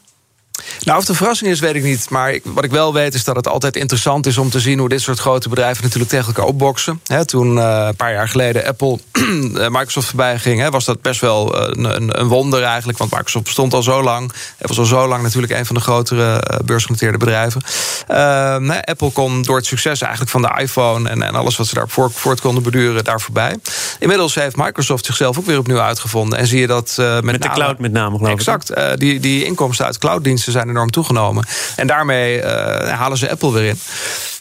Nou, 0.80 0.96
of 0.96 1.00
het 1.00 1.08
een 1.08 1.14
verrassing 1.14 1.50
is, 1.50 1.60
weet 1.60 1.74
ik 1.74 1.82
niet. 1.82 2.10
Maar 2.10 2.38
wat 2.42 2.64
ik 2.64 2.70
wel 2.70 2.92
weet 2.92 3.14
is 3.14 3.24
dat 3.24 3.36
het 3.36 3.48
altijd 3.48 3.76
interessant 3.76 4.26
is 4.26 4.38
om 4.38 4.50
te 4.50 4.60
zien 4.60 4.78
hoe 4.78 4.88
dit 4.88 5.00
soort 5.00 5.18
grote 5.18 5.48
bedrijven 5.48 5.82
natuurlijk 5.82 6.10
tegen 6.10 6.26
elkaar 6.26 6.44
opboksen. 6.44 7.00
toen 7.24 7.56
uh, 7.56 7.84
een 7.86 7.96
paar 7.96 8.12
jaar 8.12 8.28
geleden 8.28 8.66
Apple 8.66 8.98
eh, 9.12 9.68
Microsoft 9.68 10.06
voorbij 10.06 10.38
ging, 10.38 10.68
was 10.68 10.84
dat 10.84 11.02
best 11.02 11.20
wel 11.20 11.60
eh, 11.60 11.84
een, 11.84 12.20
een, 12.20 12.28
wonder 12.28 12.62
eigenlijk. 12.62 12.98
Want 12.98 13.10
Microsoft 13.10 13.44
bestond 13.44 13.74
al 13.74 13.82
zo 13.82 14.02
lang. 14.02 14.32
Het 14.56 14.68
was 14.68 14.78
al 14.78 14.84
zo 14.84 15.08
lang 15.08 15.22
natuurlijk 15.22 15.52
een 15.52 15.66
van 15.66 15.74
de 15.74 15.80
grotere 15.80 16.60
beursgenoteerde 16.64 17.18
bedrijven. 17.18 17.62
Ehm, 18.06 18.70
Apple 18.70 19.10
kon 19.10 19.42
door 19.42 19.56
het 19.56 19.66
succes 19.66 20.00
eigenlijk 20.00 20.30
van 20.30 20.42
de 20.42 20.54
iPhone 20.58 21.08
en, 21.08 21.22
en 21.22 21.34
alles 21.34 21.56
wat 21.56 21.66
ze 21.66 21.74
daar 21.74 21.88
voort, 21.88 22.40
konden 22.40 22.62
beduren, 22.62 23.04
daar 23.04 23.20
voorbij. 23.20 23.56
Inmiddels 23.98 24.34
heeft 24.34 24.56
Microsoft 24.56 25.04
zichzelf 25.04 25.38
ook 25.38 25.46
weer 25.46 25.58
opnieuw 25.58 25.80
uitgevonden. 25.80 26.38
En 26.38 26.46
zie 26.46 26.60
je 26.60 26.66
dat 26.66 26.94
met, 26.96 27.24
met 27.24 27.42
de 27.42 27.50
cloud 27.50 27.78
met 27.78 27.92
name, 27.92 28.16
geloof 28.16 28.32
exact, 28.32 28.70
ik. 28.70 28.76
Exact. 28.76 29.00
die, 29.00 29.20
die 29.20 29.44
inkomsten 29.44 29.86
uit 29.86 29.98
clouddiensten 29.98 30.52
zijn 30.52 30.57
enorm 30.66 30.90
toegenomen. 30.90 31.46
En 31.76 31.86
daarmee 31.86 32.36
uh, 32.36 32.44
halen 32.88 33.18
ze 33.18 33.30
Apple 33.30 33.52
weer 33.52 33.68
in. 33.68 33.78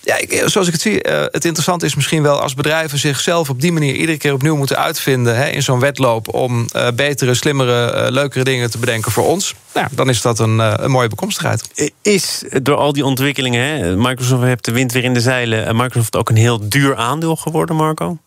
Ja, 0.03 0.17
ik, 0.17 0.43
zoals 0.45 0.67
ik 0.67 0.73
het 0.73 0.81
zie, 0.81 1.07
uh, 1.07 1.19
het 1.21 1.45
interessante 1.45 1.85
is 1.85 1.95
misschien 1.95 2.21
wel 2.23 2.41
als 2.41 2.53
bedrijven 2.53 2.97
zichzelf 2.97 3.49
op 3.49 3.61
die 3.61 3.71
manier 3.71 3.95
iedere 3.95 4.17
keer 4.17 4.33
opnieuw 4.33 4.55
moeten 4.55 4.77
uitvinden 4.77 5.35
hè, 5.35 5.47
in 5.49 5.63
zo'n 5.63 5.79
wedloop 5.79 6.33
om 6.33 6.65
uh, 6.75 6.87
betere, 6.95 7.33
slimmere, 7.33 8.11
leukere 8.11 8.43
dingen 8.43 8.71
te 8.71 8.77
bedenken 8.77 9.11
voor 9.11 9.25
ons. 9.25 9.53
Nou, 9.73 9.87
dan 9.91 10.09
is 10.09 10.21
dat 10.21 10.39
een, 10.39 10.83
een 10.83 10.91
mooie 10.91 11.07
bekomstigheid. 11.07 11.91
Is 12.01 12.43
door 12.61 12.75
al 12.75 12.93
die 12.93 13.05
ontwikkelingen, 13.05 13.61
hè, 13.61 13.95
Microsoft 13.95 14.43
heeft 14.43 14.65
de 14.65 14.71
wind 14.71 14.91
weer 14.91 15.03
in 15.03 15.13
de 15.13 15.21
zeilen, 15.21 15.65
en 15.65 15.75
Microsoft 15.75 16.15
ook 16.15 16.29
een 16.29 16.35
heel 16.35 16.69
duur 16.69 16.95
aandeel 16.95 17.35
geworden, 17.35 17.75
Marco? 17.75 18.17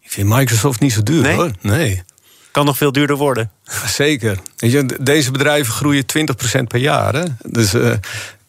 Ik 0.00 0.10
vind 0.10 0.28
Microsoft 0.28 0.80
niet 0.80 0.92
zo 0.92 1.02
duur 1.02 1.22
nee? 1.22 1.34
hoor. 1.34 1.50
Nee. 1.60 2.02
Kan 2.50 2.64
nog 2.64 2.76
veel 2.76 2.92
duurder 2.92 3.16
worden. 3.16 3.50
Zeker. 3.86 4.38
Deze 5.00 5.30
bedrijven 5.30 5.72
groeien 5.72 6.04
20% 6.60 6.62
per 6.66 6.80
jaar. 6.80 7.14
Hè? 7.14 7.24
Dus 7.42 7.74
uh, 7.74 7.92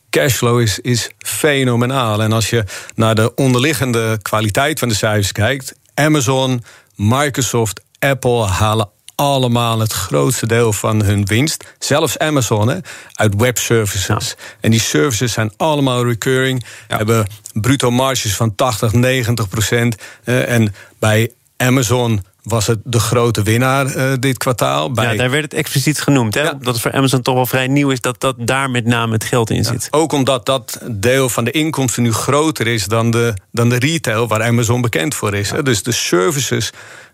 cashflow 0.09 0.59
is, 0.59 0.79
is 0.79 1.09
fenomenaal. 1.17 2.21
En 2.21 2.31
als 2.31 2.49
je 2.49 2.63
naar 2.95 3.15
de 3.15 3.35
onderliggende 3.35 4.19
kwaliteit 4.21 4.79
van 4.79 4.87
de 4.87 4.95
cijfers 4.95 5.31
kijkt... 5.31 5.73
Amazon, 5.93 6.63
Microsoft, 6.95 7.81
Apple 7.99 8.45
halen 8.45 8.89
allemaal 9.15 9.79
het 9.79 9.93
grootste 9.93 10.47
deel 10.47 10.73
van 10.73 11.03
hun 11.03 11.25
winst. 11.25 11.73
Zelfs 11.79 12.17
Amazon, 12.17 12.67
hè, 12.67 12.77
uit 13.13 13.35
webservices. 13.35 14.35
En 14.59 14.71
die 14.71 14.79
services 14.79 15.33
zijn 15.33 15.53
allemaal 15.57 16.05
recurring. 16.05 16.65
Hebben 16.87 17.27
bruto 17.53 17.91
marges 17.91 18.35
van 18.35 18.55
80, 18.55 18.93
90 18.93 19.49
procent. 19.49 19.95
Uh, 20.25 20.49
en 20.49 20.73
bij 20.99 21.31
Amazon 21.57 22.23
was 22.43 22.67
het 22.67 22.79
de 22.83 22.99
grote 22.99 23.43
winnaar 23.43 23.95
uh, 23.95 24.13
dit 24.19 24.37
kwartaal. 24.37 24.91
Bij... 24.91 25.11
Ja, 25.11 25.17
daar 25.17 25.29
werd 25.29 25.43
het 25.43 25.53
expliciet 25.53 26.01
genoemd. 26.01 26.33
Hè? 26.33 26.43
Dat 26.43 26.65
het 26.65 26.81
voor 26.81 26.91
Amazon 26.91 27.21
toch 27.21 27.35
wel 27.35 27.45
vrij 27.45 27.67
nieuw 27.67 27.89
is 27.89 28.01
dat, 28.01 28.19
dat 28.19 28.35
daar 28.39 28.69
met 28.69 28.85
name 28.85 29.13
het 29.13 29.23
geld 29.23 29.49
in 29.49 29.63
zit. 29.63 29.87
ook 29.91 30.11
omdat 30.11 30.45
dat 30.45 30.79
deel 30.91 31.29
van 31.29 31.43
de 31.43 31.51
inkomsten 31.51 32.03
nu 32.03 32.13
groter 32.13 32.67
is 32.67 32.85
dan 32.85 33.11
de, 33.11 33.33
dan 33.51 33.69
de 33.69 33.79
retail, 33.79 34.27
waar 34.27 34.43
Amazon 34.43 34.81
bekend 34.81 35.15
voor 35.15 35.35
is. 35.35 35.51
Dus 35.63 35.83
de 35.83 35.91
services 35.91 36.71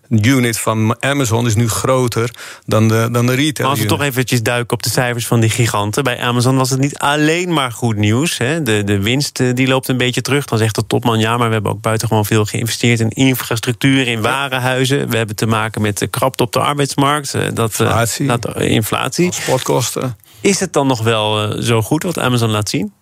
unit 0.08 0.58
van 0.58 0.96
Amazon 1.00 1.46
is 1.46 1.54
nu 1.54 1.68
groter 1.68 2.30
dan 2.66 2.88
de, 2.88 3.08
dan 3.12 3.26
de 3.26 3.34
retail. 3.34 3.68
als 3.68 3.80
we 3.80 3.86
toch 3.86 4.02
eventjes 4.02 4.42
duiken 4.42 4.76
op 4.76 4.82
de 4.82 4.90
cijfers 4.90 5.26
van 5.26 5.40
die 5.40 5.50
giganten. 5.50 6.04
Bij 6.04 6.20
Amazon 6.20 6.56
was 6.56 6.70
het 6.70 6.80
niet 6.80 6.98
alleen 6.98 7.52
maar 7.52 7.72
goed 7.72 7.96
nieuws. 7.96 8.38
Hè. 8.38 8.62
De, 8.62 8.84
de 8.84 9.00
winst 9.00 9.40
eh, 9.40 9.54
die 9.54 9.66
loopt 9.66 9.88
een 9.88 9.96
beetje 9.96 10.20
terug. 10.20 10.44
Dan 10.44 10.58
zegt 10.58 10.74
de 10.74 10.86
topman 10.86 11.18
ja, 11.18 11.36
maar 11.36 11.46
we 11.46 11.52
hebben 11.52 11.72
ook 11.72 11.80
buitengewoon 11.80 12.24
veel 12.24 12.44
geïnvesteerd 12.44 13.00
in 13.00 13.10
infrastructuur, 13.10 14.06
in 14.06 14.20
warenhuizen. 14.20 15.08
We 15.08 15.16
hebben 15.16 15.36
te 15.36 15.46
maken 15.46 15.82
met 15.82 15.98
de 15.98 16.06
krapte 16.06 16.42
op 16.42 16.52
de 16.52 16.60
arbeidsmarkt. 16.60 17.34
Eh, 17.34 17.42
dat, 17.54 17.80
eh, 17.80 17.86
inflatie. 17.86 18.26
Dat, 18.26 18.60
inflatie. 18.60 19.32
Sportkosten. 19.32 20.16
Is 20.40 20.60
het 20.60 20.72
dan 20.72 20.86
nog 20.86 21.02
wel 21.02 21.62
zo 21.62 21.82
goed 21.82 22.02
wat 22.02 22.18
Amazon 22.18 22.50
laat 22.50 22.68
zien? 22.68 22.92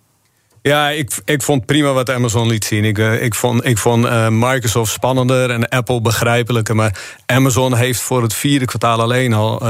Ja, 0.61 0.89
ik, 0.89 1.11
ik 1.25 1.41
vond 1.41 1.65
prima 1.65 1.91
wat 1.91 2.09
Amazon 2.09 2.47
liet 2.47 2.65
zien. 2.65 2.83
Ik, 2.83 2.97
ik 2.97 3.35
vond, 3.35 3.65
ik 3.65 3.77
vond 3.77 4.29
Microsoft 4.29 4.93
spannender 4.93 5.49
en 5.49 5.69
Apple 5.69 6.01
begrijpelijker. 6.01 6.75
Maar 6.75 6.99
Amazon 7.25 7.75
heeft 7.75 8.01
voor 8.01 8.21
het 8.21 8.33
vierde 8.33 8.65
kwartaal 8.65 9.01
alleen 9.01 9.33
al 9.33 9.61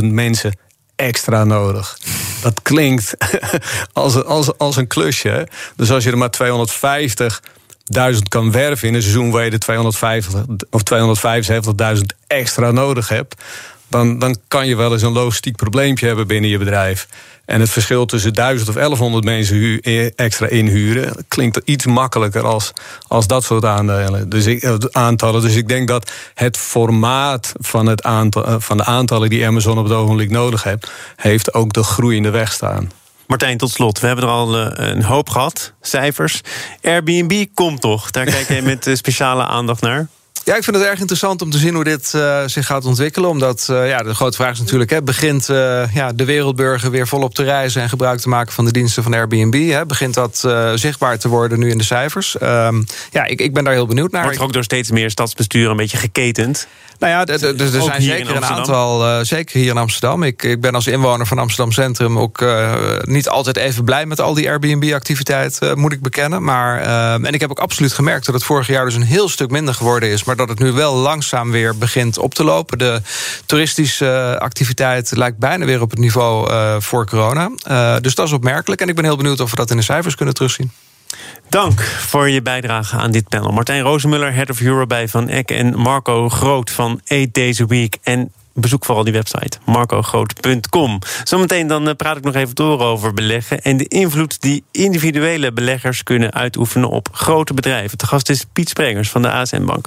275.000 0.00 0.04
mensen 0.04 0.56
extra 0.96 1.44
nodig. 1.44 1.98
Dat 2.42 2.62
klinkt 2.62 3.16
als, 3.92 4.24
als, 4.24 4.58
als 4.58 4.76
een 4.76 4.86
klusje. 4.86 5.48
Dus 5.76 5.90
als 5.90 6.04
je 6.04 6.10
er 6.10 6.18
maar 6.18 6.30
250 6.30 7.42
1000 7.84 8.28
kan 8.28 8.52
werven 8.52 8.88
in 8.88 8.94
een 8.94 9.02
seizoen 9.02 9.30
waar 9.30 9.44
je 9.44 9.50
de 9.50 9.58
250 9.58 10.44
of 10.70 10.82
275.000 11.96 12.02
extra 12.26 12.70
nodig 12.70 13.08
hebt, 13.08 13.42
dan, 13.94 14.18
dan 14.18 14.36
kan 14.48 14.66
je 14.66 14.76
wel 14.76 14.92
eens 14.92 15.02
een 15.02 15.12
logistiek 15.12 15.56
probleempje 15.56 16.06
hebben 16.06 16.26
binnen 16.26 16.50
je 16.50 16.58
bedrijf. 16.58 17.08
En 17.44 17.60
het 17.60 17.70
verschil 17.70 18.06
tussen 18.06 18.34
1000 18.34 18.68
of 18.68 18.74
1100 18.74 19.24
mensen 19.24 19.80
extra 20.16 20.46
inhuren 20.46 21.24
klinkt 21.28 21.60
iets 21.64 21.86
makkelijker 21.86 22.42
als, 22.42 22.72
als 23.08 23.26
dat 23.26 23.44
soort 23.44 23.64
aandelen. 23.64 24.28
Dus 24.28 24.46
ik, 24.46 24.62
eh, 24.62 24.74
aantallen. 24.90 25.42
Dus 25.42 25.54
ik 25.54 25.68
denk 25.68 25.88
dat 25.88 26.12
het 26.34 26.56
formaat 26.56 27.52
van, 27.60 27.86
het 27.86 28.02
aantal, 28.02 28.46
eh, 28.46 28.54
van 28.58 28.76
de 28.76 28.84
aantallen 28.84 29.30
die 29.30 29.46
Amazon 29.46 29.78
op 29.78 29.84
het 29.84 29.92
ogenblik 29.92 30.30
nodig 30.30 30.62
heeft, 30.62 30.90
heeft 31.16 31.54
ook 31.54 31.72
de 31.72 31.82
groei 31.82 32.16
in 32.16 32.22
de 32.22 32.30
weg 32.30 32.52
staan. 32.52 32.90
Martijn, 33.26 33.58
tot 33.58 33.70
slot. 33.70 34.00
We 34.00 34.06
hebben 34.06 34.24
er 34.24 34.30
al 34.30 34.58
eh, 34.58 34.88
een 34.88 35.02
hoop 35.02 35.28
gehad, 35.28 35.72
cijfers. 35.80 36.40
Airbnb 36.82 37.46
komt 37.54 37.80
toch? 37.80 38.10
Daar 38.10 38.24
kijk 38.24 38.48
jij 38.48 38.62
met 38.72 38.90
speciale 38.92 39.44
aandacht 39.44 39.80
naar. 39.80 40.08
Ja, 40.44 40.56
ik 40.56 40.64
vind 40.64 40.76
het 40.76 40.84
erg 40.84 41.00
interessant 41.00 41.42
om 41.42 41.50
te 41.50 41.58
zien 41.58 41.74
hoe 41.74 41.84
dit 41.84 42.12
uh, 42.16 42.42
zich 42.46 42.66
gaat 42.66 42.84
ontwikkelen. 42.84 43.30
Omdat 43.30 43.68
uh, 43.70 43.88
ja, 43.88 44.02
de 44.02 44.14
grote 44.14 44.36
vraag 44.36 44.52
is 44.52 44.58
natuurlijk: 44.58 44.90
hè, 44.90 45.02
begint 45.02 45.48
uh, 45.48 45.94
ja, 45.94 46.12
de 46.12 46.24
wereldburger 46.24 46.90
weer 46.90 47.08
volop 47.08 47.34
te 47.34 47.42
reizen 47.42 47.82
en 47.82 47.88
gebruik 47.88 48.20
te 48.20 48.28
maken 48.28 48.52
van 48.52 48.64
de 48.64 48.72
diensten 48.72 49.02
van 49.02 49.14
Airbnb? 49.14 49.70
Hè? 49.70 49.86
Begint 49.86 50.14
dat 50.14 50.48
zichtbaar 50.74 51.18
te 51.18 51.28
worden 51.28 51.58
nu 51.58 51.70
in 51.70 51.78
de 51.78 51.84
cijfers? 51.84 52.36
Um, 52.42 52.86
ja, 53.10 53.24
ik, 53.24 53.40
ik 53.40 53.54
ben 53.54 53.64
daar 53.64 53.72
heel 53.72 53.86
benieuwd 53.86 54.10
naar. 54.10 54.22
Wordt 54.22 54.40
ook 54.40 54.52
door 54.52 54.64
steeds 54.64 54.90
meer 54.90 55.10
stadsbesturen 55.10 55.70
een 55.70 55.76
beetje 55.76 55.96
geketend? 55.96 56.66
Nou 56.98 57.12
ja, 57.12 57.26
er 57.26 57.82
zijn 57.82 58.02
zeker 58.02 58.36
een 58.36 58.44
aantal, 58.44 59.24
zeker 59.24 59.60
hier 59.60 59.70
in 59.70 59.76
Amsterdam. 59.76 60.22
Ik, 60.22 60.42
ik 60.42 60.60
ben 60.60 60.74
als 60.74 60.86
inwoner 60.86 61.26
van 61.26 61.38
Amsterdam 61.38 61.72
Centrum 61.72 62.18
ook 62.18 62.44
niet 63.02 63.28
altijd 63.28 63.56
even 63.56 63.84
blij 63.84 64.06
met 64.06 64.20
al 64.20 64.34
die 64.34 64.48
Airbnb-activiteit, 64.48 65.58
moet 65.74 65.92
ik 65.92 66.02
bekennen. 66.02 66.42
Maar, 66.44 66.80
en 67.22 67.34
ik 67.34 67.40
heb 67.40 67.50
ook 67.50 67.58
absoluut 67.58 67.92
gemerkt 67.92 68.26
dat 68.26 68.34
het 68.34 68.44
vorig 68.44 68.66
jaar 68.66 68.84
dus 68.84 68.94
een 68.94 69.02
heel 69.02 69.28
stuk 69.28 69.50
minder 69.50 69.74
geworden 69.74 70.08
is. 70.08 70.24
Maar 70.24 70.36
dat 70.36 70.48
het 70.48 70.58
nu 70.58 70.72
wel 70.72 70.94
langzaam 70.94 71.50
weer 71.50 71.78
begint 71.78 72.18
op 72.18 72.34
te 72.34 72.44
lopen. 72.44 72.78
De 72.78 73.00
toeristische 73.46 74.36
activiteit 74.38 75.16
lijkt 75.16 75.38
bijna 75.38 75.64
weer 75.64 75.80
op 75.80 75.90
het 75.90 75.98
niveau 75.98 76.50
voor 76.80 77.06
corona. 77.06 77.50
Dus 78.00 78.14
dat 78.14 78.26
is 78.26 78.32
opmerkelijk. 78.32 78.80
En 78.80 78.88
ik 78.88 78.94
ben 78.94 79.04
heel 79.04 79.16
benieuwd 79.16 79.40
of 79.40 79.50
we 79.50 79.56
dat 79.56 79.70
in 79.70 79.76
de 79.76 79.82
cijfers 79.82 80.14
kunnen 80.14 80.34
terugzien. 80.34 80.70
Dank 81.48 81.80
voor 81.80 82.30
je 82.30 82.42
bijdrage 82.42 82.96
aan 82.96 83.10
dit 83.10 83.28
panel. 83.28 83.52
Martijn 83.52 83.82
Rozenmuller, 83.82 84.34
Head 84.34 84.50
of 84.50 84.60
Europe 84.60 84.86
bij 84.86 85.08
Van 85.08 85.28
Eck... 85.28 85.50
en 85.50 85.78
Marco 85.78 86.28
Groot 86.28 86.70
van 86.70 87.00
Eight 87.04 87.34
Days 87.34 87.60
a 87.60 87.66
Week. 87.66 87.98
En 88.02 88.32
bezoek 88.54 88.84
vooral 88.84 89.04
die 89.04 89.12
website, 89.12 89.58
marcogroot.com. 89.64 90.98
Zometeen 91.24 91.66
dan 91.66 91.88
eh, 91.88 91.94
praat 91.94 92.16
ik 92.16 92.24
nog 92.24 92.34
even 92.34 92.54
door 92.54 92.80
over 92.80 93.14
beleggen... 93.14 93.62
en 93.62 93.76
de 93.76 93.88
invloed 93.88 94.40
die 94.40 94.64
individuele 94.70 95.52
beleggers 95.52 96.02
kunnen 96.02 96.32
uitoefenen 96.32 96.88
op 96.88 97.08
grote 97.12 97.54
bedrijven. 97.54 97.98
De 97.98 98.06
gast 98.06 98.30
is 98.30 98.44
Piet 98.52 98.68
Sprengers 98.68 99.10
van 99.10 99.22
de 99.22 99.30
ASN 99.30 99.64
Bank. 99.64 99.86